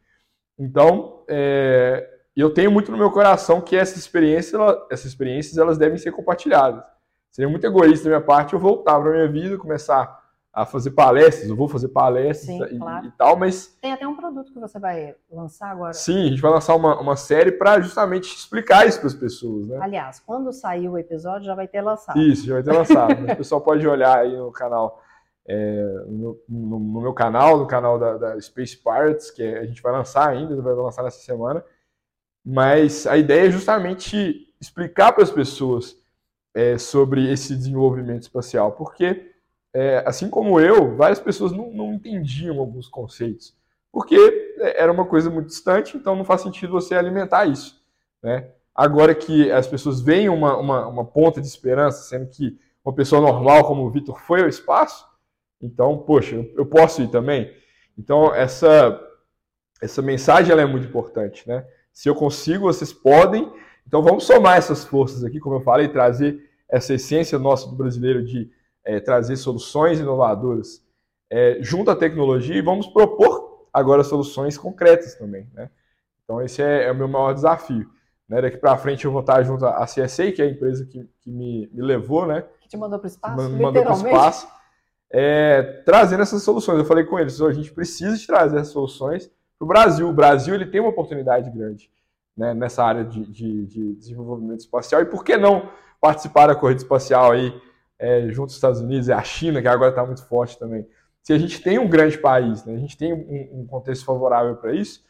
[0.58, 5.78] Então, é, eu tenho muito no meu coração que essa experiência, ela, essas experiências elas
[5.78, 6.84] devem ser compartilhadas.
[7.32, 10.19] Seria muito egoísta da minha parte eu voltar para minha vida, começar
[10.52, 13.06] a fazer palestras, eu vou fazer palestras Sim, e, claro.
[13.06, 15.94] e tal, mas Tem até um produto que você vai lançar agora.
[15.94, 19.68] sim, a gente vai lançar uma, uma série para justamente explicar isso para as pessoas,
[19.68, 19.78] né?
[19.82, 22.20] Aliás, quando sair o episódio, já vai ter lançado.
[22.20, 23.24] Isso, já vai ter lançado.
[23.32, 25.02] O pessoal pode olhar aí no canal,
[25.48, 29.82] é, no, no- no meu canal, no canal da, da Space Pirates, que a gente
[29.84, 31.64] vai lançar ainda, vai lançar nessa semana.
[32.44, 35.96] Mas a ideia é justamente explicar para as pessoas
[36.56, 39.29] é, sobre esse desenvolvimento espacial, porque,
[39.74, 43.56] é, assim como eu, várias pessoas não, não entendiam alguns conceitos,
[43.92, 44.18] porque
[44.76, 47.84] era uma coisa muito distante, então não faz sentido você alimentar isso.
[48.22, 48.50] Né?
[48.74, 53.22] Agora que as pessoas veem uma, uma, uma ponta de esperança, sendo que uma pessoa
[53.22, 55.08] normal como o Vitor foi ao espaço,
[55.62, 57.54] então, poxa, eu, eu posso ir também.
[57.98, 59.00] Então, essa,
[59.82, 61.66] essa mensagem ela é muito importante, né?
[61.92, 63.52] Se eu consigo, vocês podem.
[63.86, 68.24] Então, vamos somar essas forças aqui, como eu falei, trazer essa essência nossa do brasileiro
[68.24, 68.50] de
[68.86, 70.84] eh, trazer soluções inovadoras
[71.32, 75.70] eh, junto à tecnologia e vamos propor agora soluções concretas também, né?
[76.24, 77.90] Então, esse é, é o meu maior desafio.
[78.28, 78.42] Né?
[78.42, 81.32] Daqui para frente eu vou estar junto à CSA, que é a empresa que, que
[81.32, 82.46] me, me levou, né?
[82.62, 84.48] Que te mandou para o espaço, me mandou para o espaço,
[85.12, 86.78] é, trazendo essas soluções.
[86.78, 90.08] Eu falei com eles, "Ô, a gente precisa de trazer essas soluções para o Brasil.
[90.08, 91.90] O Brasil ele tem uma oportunidade grande
[92.38, 95.02] né, nessa área de, de- de desenvolvimento espacial.
[95.02, 97.54] E por que não participar da corrida espacial aí
[98.00, 100.88] é, junto aos Estados Unidos e a China, que agora está muito forte também?
[101.22, 104.56] Se a gente tem um grande país, né, a gente tem um, um contexto favorável
[104.56, 105.04] para isso,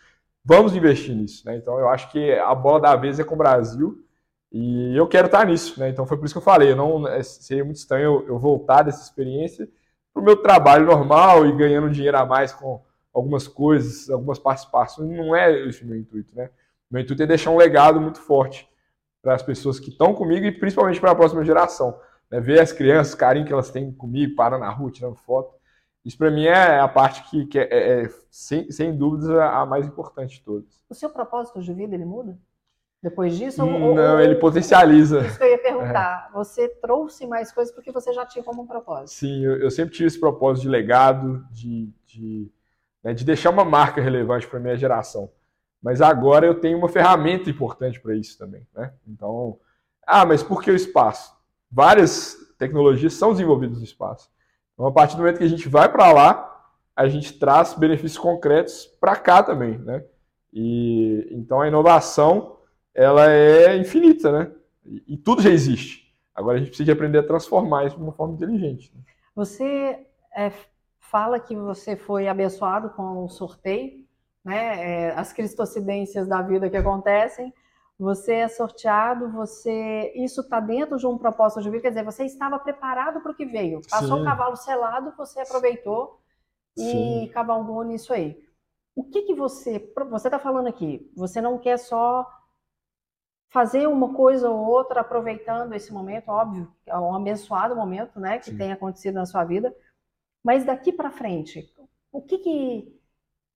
[0.44, 1.46] vamos investir nisso.
[1.46, 1.58] Né?
[1.58, 4.04] Então eu acho que a bola da vez é com o Brasil.
[4.52, 5.90] E eu quero estar nisso, né?
[5.90, 8.40] Então foi por isso que eu falei, eu não é, seria muito estranho eu, eu
[8.40, 9.70] voltar dessa experiência
[10.12, 12.82] para o meu trabalho normal e ganhando dinheiro a mais com
[13.14, 15.10] algumas coisas, algumas participações.
[15.10, 16.50] Não é esse o meu intuito, né?
[16.90, 18.68] Meu intuito é deixar um legado muito forte
[19.22, 22.00] para as pessoas que estão comigo e principalmente para a próxima geração.
[22.30, 22.40] Né?
[22.40, 25.54] Ver as crianças, o carinho que elas têm comigo, parando na rua, tirando foto.
[26.06, 29.66] Isso para mim é a parte que, que é, é, é, sem, sem dúvidas, a
[29.66, 30.84] mais importante de todas.
[30.90, 32.38] O seu propósito de vida, ele muda?
[33.02, 33.64] Depois disso?
[33.64, 35.26] ou- ou- Não, ou- ele potencializa.
[35.26, 36.30] Isso que eu ia perguntar.
[36.34, 39.18] Você trouxe mais coisas porque você já tinha como um propósito.
[39.18, 42.52] Sim, eu, eu sempre tive esse propósito de legado, de, de,
[43.04, 45.32] né, de deixar uma marca relevante para minha geração.
[45.82, 48.68] Mas agora eu tenho uma ferramenta importante para isso também.
[48.74, 48.94] Né?
[49.08, 49.58] Então,
[50.06, 51.38] ah, mas por que o espaço?
[51.72, 54.30] Várias tecnologias são desenvolvidas no espaço.
[54.74, 58.18] Então, a partir do momento que a gente vai para lá, a gente traz benefícios
[58.18, 59.78] concretos para cá também.
[59.78, 60.04] Né?
[60.52, 62.58] E, então, a inovação
[62.94, 64.52] ela é infinita, né?
[65.08, 66.14] E, tudo já existe.
[66.34, 68.92] Agora a gente precisa de aprender a transformar isso de uma forma inteligente.
[68.96, 69.02] né?
[69.36, 70.06] Você
[70.36, 70.52] é,
[71.00, 74.06] fala que você foi abençoado com o sorteio,
[74.44, 75.08] né?
[75.08, 77.54] É, as cristocidências da vida que acontecem.
[78.00, 82.24] Você é sorteado, você isso está dentro de um propósito de vida, quer dizer, você
[82.24, 83.82] estava preparado para o que veio.
[83.90, 84.22] Passou Sim.
[84.22, 86.22] o cavalo selado, você aproveitou
[86.78, 87.32] e Sim.
[87.34, 88.42] cavalgou nisso aí.
[88.96, 91.12] O que que você você está falando aqui?
[91.14, 92.26] Você não quer só
[93.50, 98.52] fazer uma coisa ou outra aproveitando esse momento, óbvio, é um abençoado momento, né, que
[98.52, 98.58] Sim.
[98.58, 99.76] tem acontecido na sua vida.
[100.42, 101.70] Mas daqui para frente,
[102.14, 103.00] o que que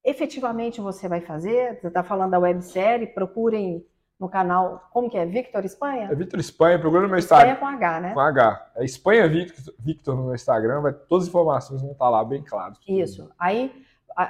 [0.04, 1.80] efetivamente você vai fazer?
[1.80, 3.88] Você está falando da websérie, procurem
[4.20, 5.26] no canal, como que é?
[5.26, 6.10] Victor Espanha?
[6.12, 7.60] É Vitor Espanha, procura no meu Espanha Instagram.
[7.60, 8.14] com H, né?
[8.14, 8.72] Com H.
[8.76, 12.44] É Espanha Victor, Victor no meu Instagram, vai, todas as informações vão estar lá bem
[12.44, 12.78] claras.
[12.88, 13.30] Isso.
[13.38, 13.72] Aí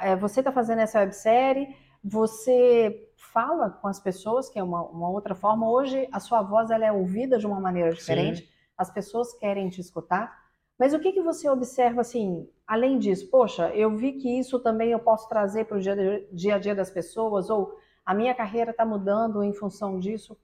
[0.01, 5.09] é, você está fazendo essa websérie, você fala com as pessoas, que é uma, uma
[5.09, 5.69] outra forma.
[5.69, 9.81] Hoje a sua voz ela é ouvida de uma maneira diferente, as pessoas querem te
[9.81, 10.43] escutar.
[10.77, 13.29] Mas o que, que você observa assim, além disso?
[13.29, 16.75] Poxa, eu vi que isso também eu posso trazer para o dia, dia a dia
[16.75, 20.37] das pessoas, ou a minha carreira está mudando em função disso.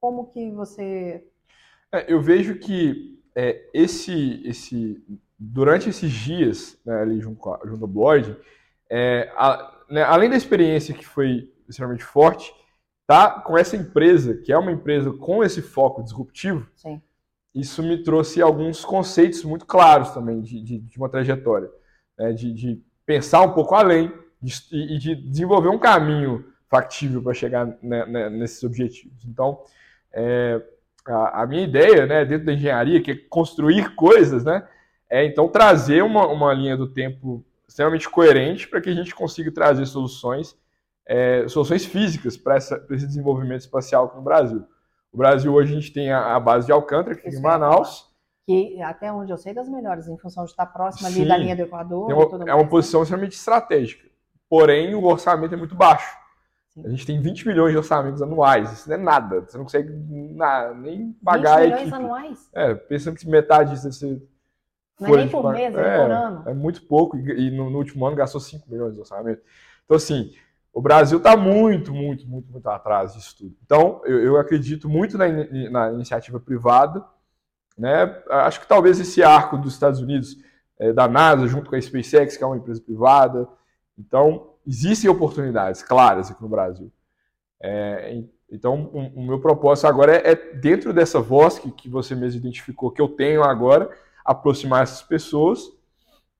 [0.00, 1.24] Como que você.
[1.92, 5.02] É, eu vejo que é, esse, esse,
[5.38, 8.36] durante esses dias né, ali junto, junto ao Bloid,
[8.90, 12.52] é, a- né, além da experiência que foi extremamente forte,
[13.06, 17.00] tá com essa empresa, que é uma empresa com esse foco disruptivo, Sim.
[17.54, 21.70] isso me trouxe alguns conceitos muito claros também de, de, de uma trajetória,
[22.18, 27.34] né, de, de pensar um pouco além de, e de desenvolver um caminho factível para
[27.34, 29.24] chegar né, né, nesses objetivos.
[29.24, 29.60] Então,
[30.12, 30.60] é,
[31.06, 34.66] a, a minha ideia, né, dentro da engenharia, que é construir coisas, né,
[35.08, 39.52] é então trazer uma, uma linha do tempo extremamente coerente para que a gente consiga
[39.52, 40.56] trazer soluções,
[41.06, 42.76] é, soluções físicas para esse
[43.06, 44.64] desenvolvimento espacial aqui no Brasil.
[45.12, 48.12] O Brasil hoje a gente tem a, a base de Alcântara, que fica em Manaus,
[48.46, 51.26] Que até onde eu sei das melhores, em função de estar próxima ali Sim.
[51.26, 52.08] da linha do Equador.
[52.12, 54.06] uma- é uma posição extremamente estratégica.
[54.48, 56.16] Porém, o orçamento é muito baixo.
[56.84, 58.70] A gente tem 20 milhões de orçamentos anuais.
[58.72, 59.40] Isso não é nada.
[59.40, 59.90] Você não consegue
[60.34, 62.50] na- nem pagar 20 a milhões anuais?
[62.52, 64.22] É, pensando que metade disso ser
[65.00, 66.42] Não é nem por mês, é, é por ano.
[66.46, 69.40] É muito pouco, e, no, no, último ano gastou 5 milhões de orçamento.
[69.84, 70.32] Então, assim,
[70.72, 73.56] o Brasil está muito, muito, muito, muito atrás disso tudo.
[73.64, 75.26] Então, eu, eu acredito muito na,
[75.70, 77.02] na, iniciativa privada.
[77.78, 78.22] Né?
[78.28, 80.36] Acho que talvez esse arco dos Estados Unidos,
[80.78, 83.48] é, da NASA, junto com a SpaceX, que é uma empresa privada.
[83.98, 86.92] Então, existem oportunidades claras aqui no Brasil.
[87.62, 92.14] É, então, o, o, meu propósito agora é, é, dentro dessa voz que, que você
[92.14, 93.90] mesmo identificou, que eu tenho agora,
[94.24, 95.70] aproximar essas pessoas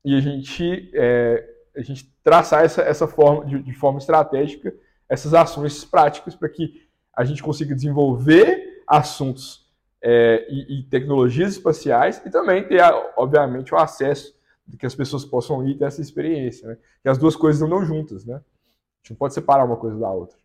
[0.05, 4.75] e a gente, é, a gente traçar essa, essa forma, de, de forma estratégica,
[5.09, 6.87] essas ações práticas para que
[7.17, 9.67] a gente consiga desenvolver assuntos
[10.03, 12.81] é, e, e, tecnologias espaciais e também ter,
[13.17, 14.36] obviamente, o acesso
[14.66, 16.79] de que as pessoas possam ir ter essa experiência, né?
[17.02, 18.37] Que as duas coisas andam juntas, né?
[18.37, 20.37] A gente não pode separar uma coisa da outra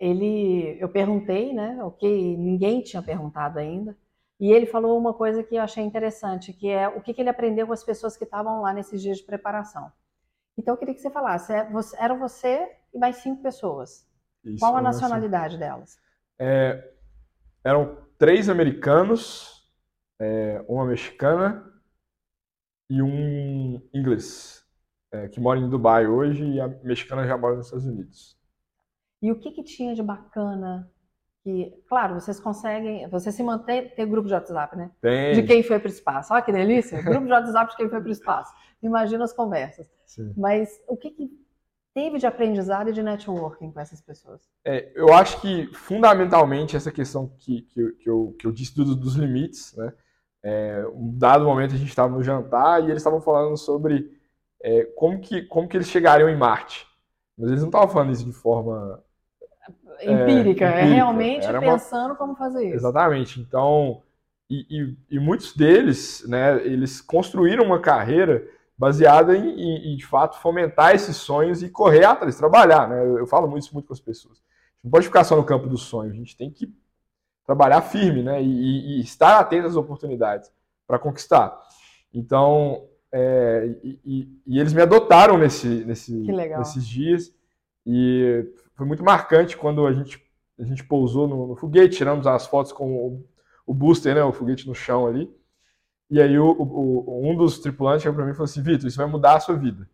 [0.00, 3.94] ele, eu perguntei, né, o que ninguém tinha perguntado ainda,
[4.40, 7.28] e ele falou uma coisa que eu achei interessante, que é o que, que ele
[7.28, 9.92] aprendeu com as pessoas que estavam lá nesses dias de preparação.
[10.56, 11.68] Então eu queria que você falasse, é,
[11.98, 14.08] era você e mais cinco pessoas.
[14.42, 15.58] Isso, Qual a nacionalidade assim.
[15.58, 15.98] delas?
[16.38, 16.92] É,
[17.62, 19.68] eram três americanos,
[20.18, 21.70] é, uma mexicana
[22.90, 24.66] e um inglês,
[25.12, 28.36] é, que mora em Dubai hoje e a mexicana já mora nos Estados Unidos.
[29.22, 30.90] E o que, que tinha de bacana?
[31.44, 34.90] Que, claro, vocês conseguem, você se mantém, tem grupo de WhatsApp, né?
[35.00, 35.34] Tem.
[35.34, 36.34] De quem foi para o espaço.
[36.34, 37.00] Olha que delícia!
[37.00, 38.52] grupo de WhatsApp de quem foi para o espaço.
[38.82, 39.88] Imagina as conversas.
[40.04, 40.34] Sim.
[40.36, 41.30] Mas o que, que
[41.94, 44.42] teve de aprendizado e de networking com essas pessoas?
[44.64, 48.96] É, eu acho que, fundamentalmente, essa questão que, que, que, eu, que eu disse do,
[48.96, 49.92] dos limites, né?
[50.42, 54.10] É, um dado momento a gente estava no jantar e eles estavam falando sobre
[54.62, 56.86] é, como, que, como que eles chegariam em Marte.
[57.36, 59.02] Mas eles não estavam falando isso de forma
[60.02, 60.64] empírica, é, empírica.
[60.66, 62.16] é realmente Era pensando uma...
[62.16, 62.76] como fazer isso.
[62.76, 63.40] Exatamente.
[63.40, 64.02] Então,
[64.48, 70.06] e, e, e, muitos deles, né, eles construíram uma carreira baseada em, em, em, de
[70.06, 72.98] fato, fomentar esses sonhos e correr atrás, trabalhar, né?
[73.04, 74.38] Eu, eu falo muito isso muito com as pessoas.
[74.38, 76.74] A gente não pode ficar só no campo dos sonhos, a gente tem que
[77.50, 78.40] trabalhar firme, né?
[78.40, 80.52] E, e estar atento às oportunidades
[80.86, 81.60] para conquistar.
[82.14, 87.34] Então, é, e, e, eles me adotaram nesse, nesse, nesses dias.
[87.84, 90.24] E foi muito marcante quando a gente,
[90.60, 93.28] a gente pousou no, no foguete, tiramos as fotos com o,
[93.66, 95.28] o, booster, né, o foguete no chão ali.
[96.08, 98.96] E aí o, o, um dos tripulantes chegou para mim e falou assim, Vitor, isso
[98.96, 99.88] vai mudar a sua vida.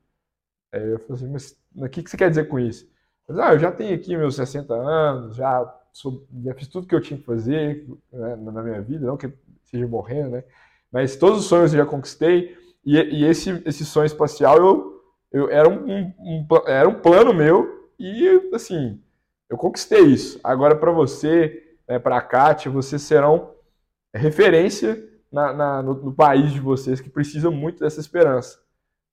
[0.73, 2.87] Aí eu falei assim, mas o que, que você quer dizer com isso?
[3.27, 5.64] Falei, ah, eu já tenho aqui meus 60 anos, já,
[5.96, 9.32] sou, já fiz tudo que eu tinha que fazer né, na minha vida, não que
[9.64, 10.44] seja morrendo, né?
[10.92, 12.54] Mas todos os sonhos eu já conquistei.
[12.85, 17.32] E, e esse, esse sonho espacial eu, eu era, um, um, um, era um plano
[17.32, 19.02] meu e, assim,
[19.48, 20.38] eu conquistei isso.
[20.44, 23.54] Agora, para você, né, para a Kátia, vocês serão
[24.14, 28.61] referência na, na no, no, país de vocês que precisa muito dessa esperança.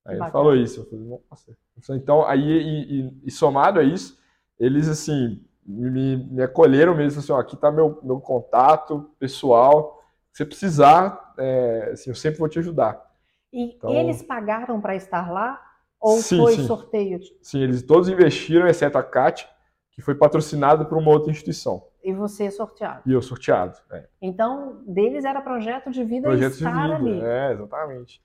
[0.06, 0.82] Aí ele falou isso.
[0.82, 1.58] Eu falei, nossa.
[1.92, 4.20] Então, aí, e, e, e somado a isso,
[4.60, 10.02] eles, assim, me, me acolheram mesmo, assim, ó, aqui está meu, meu contato pessoal.
[10.32, 13.02] Se precisar, é, assim, eu sempre vou te ajudar.
[13.52, 15.62] E então, eles pagaram para estar lá?
[16.00, 16.66] Ou sim, foi sim.
[16.66, 17.20] sorteio?
[17.42, 19.48] Sim, eles todos investiram, exceto a CAT,
[19.92, 21.84] que foi patrocinada por uma outra instituição.
[22.04, 23.02] E você é sorteado.
[23.06, 23.78] E eu sorteado.
[23.92, 24.08] É.
[24.22, 27.22] Então, deles era projeto de vida projeto estar de vida, ali.
[27.22, 28.22] É, exatamente.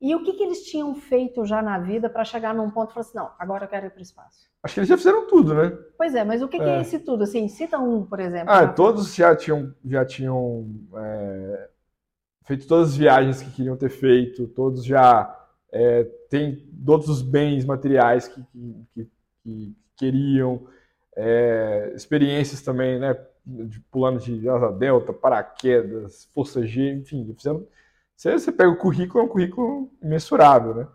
[0.00, 2.94] E o que, que eles tinham feito já na vida para chegar num ponto e
[2.94, 4.50] falar assim, não, agora eu quero ir para o espaço?
[4.62, 5.76] Acho que eles já fizeram tudo, né?
[5.96, 6.60] Pois é, mas o que, é.
[6.60, 7.24] que é esse tudo?
[7.24, 8.50] Assim, cita um, por exemplo.
[8.50, 11.68] Ah, todos já tinham, já tinham é,
[12.44, 15.34] feito todas as viagens que queriam ter feito, todos já
[15.72, 18.42] é, tem todos os bens materiais que,
[18.94, 19.10] que,
[19.42, 20.66] que queriam,
[21.16, 27.64] é, experiências também, né, de, pulando de asa delta, paraquedas, força G, enfim, fizemos,
[28.16, 30.88] você, você pega o currículo, é um currículo imensurável, né?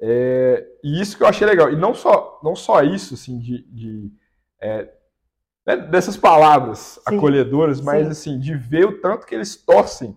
[0.00, 1.72] É, e isso que eu achei legal.
[1.72, 4.12] E não só, não só isso, assim, de, de
[4.60, 4.92] é,
[5.66, 8.10] né, dessas palavras sim, acolhedoras, mas sim.
[8.10, 10.16] assim, de ver o tanto que eles torcem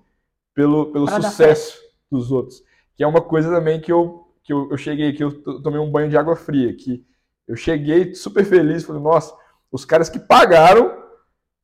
[0.54, 1.80] pelo, pelo sucesso
[2.12, 2.64] dos outros
[3.02, 5.89] que é uma coisa também que eu, que eu, eu cheguei aqui, eu tomei um
[5.89, 7.04] banho de água fria, que
[7.48, 9.36] eu cheguei super feliz, falei, nossa,
[9.72, 11.02] os caras que pagaram,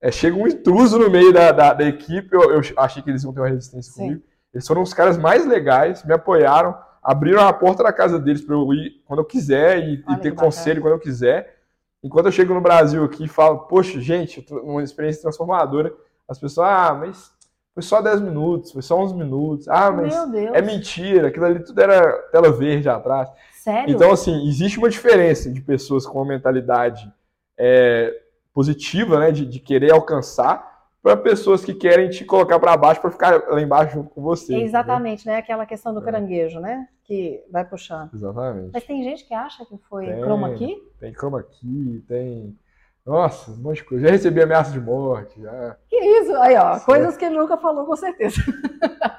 [0.01, 3.23] é, chega um intruso no meio da, da, da equipe, eu, eu, achei que eles
[3.23, 3.99] iam ter uma resistência Sim.
[3.99, 4.23] comigo,
[4.57, 8.55] eles foram os caras mais legais, me apoiaram, abriram a porta da casa deles para
[8.55, 11.59] eu ir quando eu quiser e, e ter conselho quando eu quiser.
[12.03, 15.93] Enquanto eu chego no Brasil aqui e falo, poxa, gente, uma experiência transformadora,
[16.27, 17.31] as pessoas, ah, mas
[17.75, 19.67] foi só 10 minutos, foi só 11 minutos.
[19.67, 23.29] Ah, mas é mentira, aquilo ali tudo era tela verde atrás.
[23.53, 23.93] Sério?
[23.93, 27.07] Então, assim, existe uma diferença de pessoas com uma mentalidade
[27.55, 28.11] é,
[28.51, 30.66] positiva, né, de, de, querer alcançar,
[31.07, 34.53] para pessoas que querem te colocar para baixo para ficar lá embaixo junto com você.
[34.55, 35.37] Exatamente, né?
[35.37, 36.03] Aquela questão do é.
[36.03, 36.85] caranguejo, né?
[37.05, 38.13] Que vai puxando.
[38.13, 38.71] Exatamente.
[38.73, 40.75] Mas tem gente que acha que foi tem, chroma key?
[40.99, 42.57] Tem chroma key, tem.
[43.05, 44.05] Nossa, um monte de coisa.
[44.05, 45.41] Já recebi ameaça de morte.
[45.41, 45.77] Já...
[45.87, 46.35] Que isso?
[46.35, 48.41] Aí, ó, coisas que ele nunca falou, com certeza.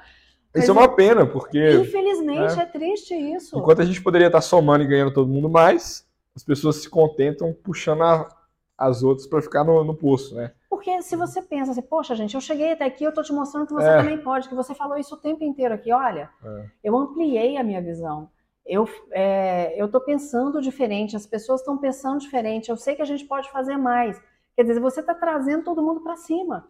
[0.54, 1.76] Isso é uma pena, porque.
[1.76, 2.62] Infelizmente, né?
[2.62, 3.56] é triste isso.
[3.56, 7.54] Enquanto a gente poderia estar somando e ganhando todo mundo mais, as pessoas se contentam
[7.62, 8.28] puxando a,
[8.76, 10.52] as outras para ficar no, no poço, né?
[10.78, 13.66] Porque se você pensa assim, poxa, gente, eu cheguei até aqui, eu tô te mostrando
[13.66, 13.96] que você é.
[13.96, 16.66] também pode, que você falou isso o tempo inteiro aqui, olha, é.
[16.84, 18.30] eu ampliei a minha visão.
[18.64, 23.04] Eu é, eu tô pensando diferente, as pessoas estão pensando diferente, eu sei que a
[23.04, 24.22] gente pode fazer mais.
[24.54, 26.68] Quer dizer, você está trazendo todo mundo para cima.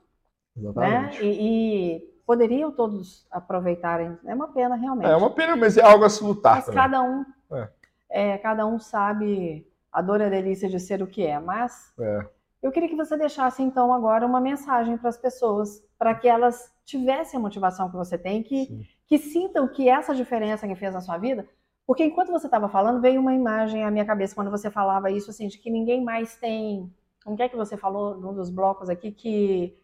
[0.57, 1.23] Exatamente.
[1.23, 1.29] Né?
[1.29, 4.17] E, e, poderiam todos aproveitarem.
[4.25, 5.11] É uma pena, realmente.
[5.11, 6.57] É uma pena, mas é algo a se lutar.
[6.57, 6.81] Mas também.
[6.81, 7.69] cada um, é.
[8.09, 8.39] é.
[8.39, 11.39] cada um sabe a dor e a delícia de ser o que é.
[11.39, 12.38] Mas é.
[12.63, 16.73] Eu queria que você deixasse então agora uma mensagem para as pessoas, para que elas
[16.85, 21.01] tivessem a motivação que você tem, que, que sintam que essa diferença que fez na
[21.01, 21.49] sua vida.
[21.87, 25.31] Porque enquanto você estava falando, veio uma imagem à minha cabeça quando você falava isso,
[25.31, 26.93] assim, de que ninguém mais tem.
[27.25, 29.79] Como que é que você falou num dos blocos aqui que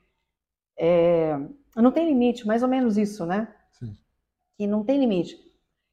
[0.77, 1.39] é,
[1.77, 3.55] não tem limite, mais ou menos isso, né?
[3.73, 3.97] Sim.
[4.59, 5.37] Que não tem limite.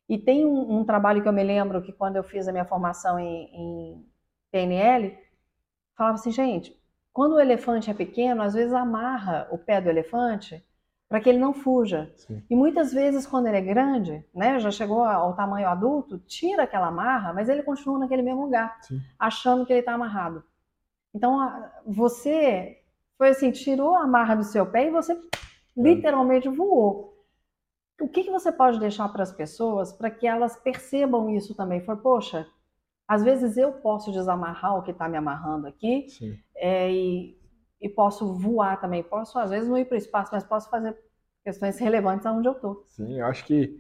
[0.10, 2.66] E tem um, um, trabalho que eu me lembro que quando eu fiz a minha
[2.66, 4.06] formação em, em
[4.52, 5.18] PNL,
[5.96, 6.80] falava assim, gente,
[7.14, 10.64] quando o elefante é pequeno, às vezes amarra o pé do elefante
[11.10, 12.10] para que ele não fuja.
[12.16, 12.42] Sim.
[12.50, 16.88] E muitas vezes, quando ele é grande, né, já chegou ao tamanho adulto, tira aquela
[16.88, 19.02] amarra, mas ele continua naquele mesmo lugar, Sim.
[19.20, 20.42] achando que ele está amarrado.
[21.14, 21.38] Então,
[21.86, 22.82] você
[23.18, 25.20] foi assim, tirou a amarra do seu pé e você
[25.76, 27.12] literalmente voou.
[28.00, 31.82] O que, que você pode deixar para as pessoas para que elas percebam isso também?
[31.82, 32.48] For, poxa,
[33.12, 36.06] às vezes eu posso desamarrar o que está me amarrando aqui
[36.56, 37.38] é, e,
[37.82, 39.04] e, posso voar também.
[39.04, 40.96] Posso, às vezes, não ir para o espaço, mas posso fazer
[41.44, 42.86] questões relevantes aonde eu estou.
[42.88, 43.78] Sim, eu acho que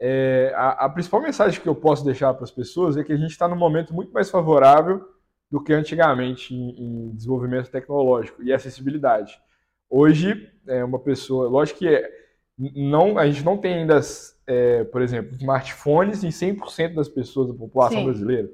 [0.00, 3.18] é, a, a, principal mensagem que eu posso deixar para as pessoas é que a
[3.18, 5.06] gente está num momento muito mais favorável
[5.50, 9.38] do que antigamente em, em desenvolvimento tecnológico e acessibilidade.
[9.90, 12.10] Hoje, é uma pessoa, lógico que é,
[12.56, 14.00] não, a gente não tem ainda,
[14.46, 18.04] é, por exemplo, smartphones em 100% das pessoas da população Sim.
[18.04, 18.50] brasileira,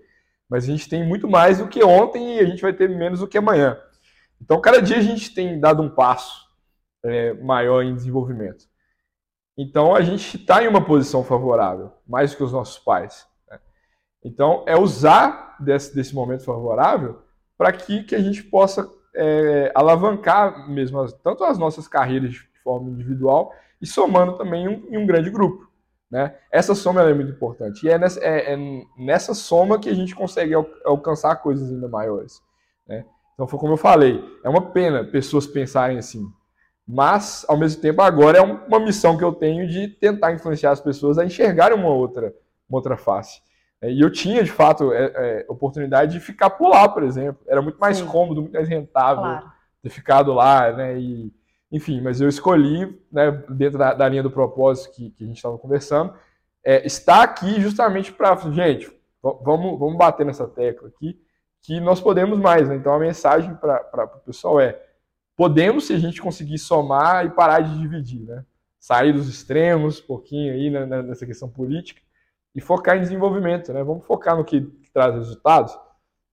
[0.48, 3.20] mas a gente tem muito mais do que ontem e a gente vai ter menos
[3.20, 3.78] do que amanhã.
[4.40, 6.46] Então, cada dia a gente tem dado um passo
[7.04, 8.64] é, maior em desenvolvimento.
[9.56, 13.26] Então, a gente está em uma posição favorável, mais do que os nossos pais.
[13.48, 13.58] Né?
[14.22, 17.22] Então, é usar desse, desse momento favorável
[17.56, 22.40] para que, que a gente possa é, alavancar mesmo as, tanto as nossas carreiras de
[22.62, 25.66] forma individual e somando também em um, em um grande grupo.
[26.10, 26.34] Né?
[26.50, 27.84] Essa soma é muito importante.
[27.84, 28.56] E é nessa, é, é
[28.96, 32.40] nessa, soma que a gente consegue al alcançar coisas ainda maiores.
[32.86, 33.04] Né?
[33.34, 36.24] Então, foi como eu falei, é uma pena pessoas pensarem assim.
[36.86, 40.80] Mas, ao mesmo tempo, agora é uma missão que eu tenho de tentar influenciar as
[40.80, 42.32] pessoas a enxergarem uma outra,
[42.68, 43.42] uma outra face.
[43.80, 47.42] É, e eu tinha, de fato, é, é, oportunidade de ficar por lá, por exemplo.
[47.46, 48.06] Era muito mais Sim.
[48.06, 49.52] cômodo, muito mais rentável claro.
[49.82, 50.98] ter ficado lá, né?
[50.98, 51.32] E,
[51.70, 55.36] enfim, mas eu escolhi, né, dentro da, da linha do propósito que, que a gente
[55.36, 56.14] estava conversando,
[56.64, 58.90] é, estar aqui justamente para, gente,
[59.22, 61.20] vamos, vamos bater nessa tecla aqui,
[61.62, 62.68] que nós podemos mais.
[62.68, 62.76] Né?
[62.76, 64.80] Então a mensagem para o pessoal é:
[65.36, 68.44] podemos se a gente conseguir somar e parar de dividir, né?
[68.78, 72.00] Sair dos extremos, um pouquinho aí né, nessa questão política
[72.54, 73.82] e focar em desenvolvimento, né?
[73.82, 75.76] Vamos focar no que, que traz resultados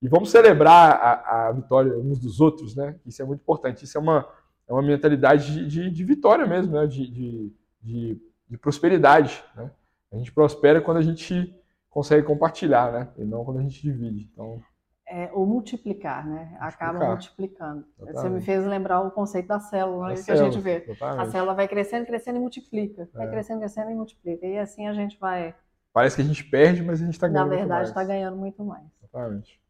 [0.00, 2.96] e vamos celebrar a, a, vitória uns dos outros, né?
[3.04, 3.84] Isso é muito importante.
[3.84, 4.28] Isso é uma,
[4.68, 6.86] é uma mentalidade de, de, de vitória mesmo, né?
[6.86, 7.52] De, de,
[7.82, 9.70] de, de, prosperidade, né?
[10.12, 11.54] A gente prospera quando a gente
[11.90, 13.08] consegue compartilhar, né?
[13.16, 14.30] E não quando a gente divide.
[14.32, 14.62] Então
[15.06, 16.56] é, o multiplicar, né?
[16.58, 17.84] Acaba multiplicando.
[17.98, 18.20] Exatamente.
[18.20, 20.14] Você me fez lembrar o conceito da célula, né?
[20.14, 20.84] que célula, a gente vê.
[20.88, 21.28] Exatamente.
[21.28, 23.08] A célula vai crescendo, crescendo e multiplica.
[23.12, 23.30] Vai é.
[23.30, 24.46] crescendo, crescendo e multiplica.
[24.46, 25.54] E assim a gente vai
[25.94, 27.50] Parece que a gente perde, mas a gente está ganhando.
[27.50, 28.84] Na verdade, está ganhando muito mais.
[29.00, 29.60] Exatamente.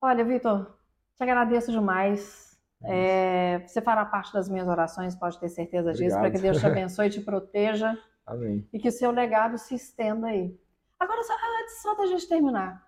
[0.00, 0.74] Olha, Vitor,
[1.14, 2.47] te agradeço demais.
[2.84, 6.08] É, você fará parte das minhas orações, pode ter certeza Obrigado.
[6.08, 7.96] disso, para que Deus te abençoe e te proteja.
[8.26, 8.68] Amém.
[8.72, 10.56] E que o seu legado se estenda aí.
[10.98, 11.34] Agora, só,
[11.82, 12.86] só da gente terminar,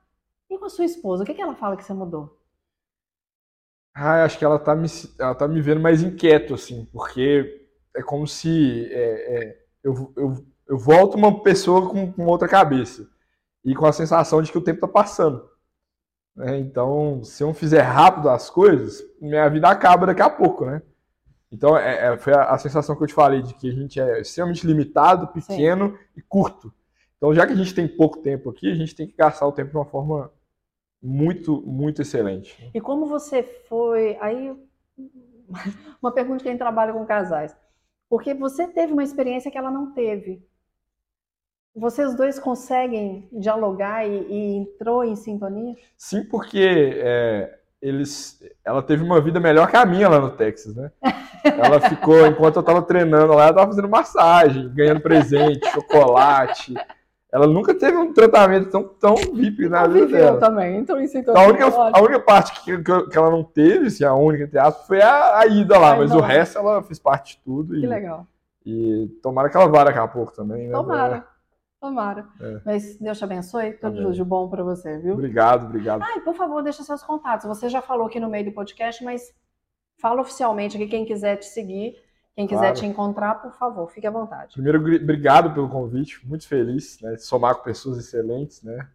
[0.48, 2.38] e com a sua esposa, o que, que ela fala que você mudou?
[3.94, 4.88] Ah, acho que ela tá me,
[5.18, 10.46] ela tá me vendo mais inquieto, assim, porque é como se é, é, eu, eu
[10.70, 13.10] eu volto uma pessoa com, com outra cabeça
[13.64, 15.50] e com a sensação de que o tempo está passando.
[16.40, 16.58] Né?
[16.58, 20.80] Então, se eu não fizer rápido as coisas, minha vida acaba daqui a pouco, né?
[21.52, 24.00] Então, é, é, foi a, a, sensação que eu te falei de que a gente
[24.00, 25.98] é extremamente limitado, pequeno Sim.
[26.16, 26.72] e curto.
[27.18, 29.52] Então, já que a gente tem pouco tempo aqui, a gente tem que gastar o
[29.52, 30.32] tempo de uma forma
[31.02, 32.70] muito, muito excelente.
[32.72, 34.56] E como você foi, aí
[36.00, 37.54] uma pergunta de quem trabalha com casais.
[38.08, 40.42] Porque você teve uma experiência que ela não teve.
[41.74, 45.74] Vocês dois conseguem dialogar e, e entrou em sintonia?
[45.96, 50.74] Sim, porque é, eles, ela teve uma vida melhor que a minha lá no Texas,
[50.74, 50.90] né?
[51.42, 56.74] Ela ficou, enquanto eu tava treinando lá, ela tava fazendo massagem, ganhando presente, chocolate.
[57.32, 60.38] Ela nunca teve um tratamento tão, tão VIP na vida dela.
[60.38, 64.04] também, então isso então a única, a única parte que, que, ela não teve, assim,
[64.04, 66.18] a única, entre aspas, foi a, a ida lá, mas não.
[66.18, 67.72] o resto ela fez parte de tudo.
[67.72, 68.26] Que e, legal.
[68.66, 70.72] E tomara que ela vá daqui a pouco também, né?
[70.72, 71.24] Tomara.
[71.80, 72.28] Tomara.
[72.38, 72.60] É.
[72.64, 73.72] Mas Deus te abençoe.
[73.72, 75.14] Tudo de bom para você, viu?
[75.14, 76.02] Obrigado, obrigado.
[76.02, 77.46] Ah, e por favor, deixa seus contatos.
[77.46, 79.34] Você já falou aqui no meio do podcast, mas
[79.98, 81.96] fala oficialmente aqui quem quiser te seguir,
[82.36, 82.76] quem quiser claro.
[82.76, 84.52] te encontrar, por favor, fique à vontade.
[84.52, 86.26] Primeiro, obrigado pelo convite.
[86.28, 87.14] Muito feliz, né?
[87.14, 88.86] De somar com pessoas excelentes, né?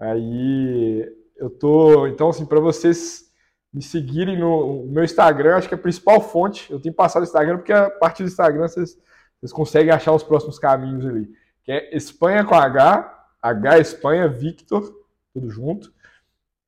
[0.00, 3.30] Aí eu tô, então assim, para vocês
[3.72, 6.70] me seguirem no, meu Instagram, acho que é a principal fonte.
[6.72, 8.98] Eu tenho passado o Instagram porque a partir do Instagram vocês,
[9.38, 14.92] vocês conseguem achar os próximos caminhos ali que é Espanha com H, H Espanha, Victor,
[15.32, 15.92] tudo junto.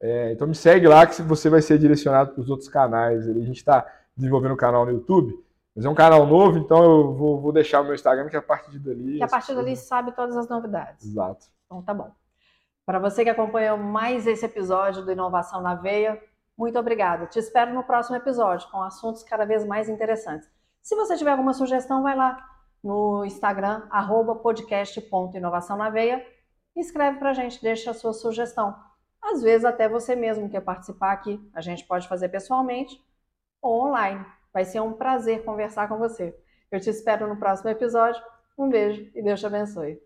[0.00, 3.28] É, então me segue lá que você vai ser direcionado para os outros canais.
[3.28, 3.86] A gente está
[4.16, 5.34] desenvolvendo um canal no YouTube,
[5.74, 8.38] mas é um canal novo, então eu vou, vou deixar o meu Instagram, que é
[8.38, 9.16] a partir dali.
[9.16, 11.06] Que a partir dali sabe todas as novidades.
[11.06, 11.46] Exato.
[11.66, 12.12] Então tá bom.
[12.86, 16.20] Para você que acompanhou mais esse episódio do Inovação na Veia,
[16.56, 17.26] muito obrigada.
[17.26, 20.48] Te espero no próximo episódio com assuntos cada vez mais interessantes.
[20.82, 22.53] Se você tiver alguma sugestão, vai lá
[22.84, 26.24] no Instagram, arroba podcast.inovação na veia.
[26.76, 28.76] Escreve para a gente, deixa a sua sugestão.
[29.22, 31.40] Às vezes até você mesmo quer participar aqui.
[31.54, 33.02] A gente pode fazer pessoalmente
[33.62, 34.24] ou online.
[34.52, 36.36] Vai ser um prazer conversar com você.
[36.70, 38.22] Eu te espero no próximo episódio.
[38.56, 39.98] Um beijo e Deus te abençoe.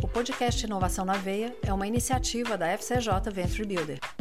[0.00, 4.17] O podcast Inovação na Veia é uma iniciativa da FCJ Venture Builder.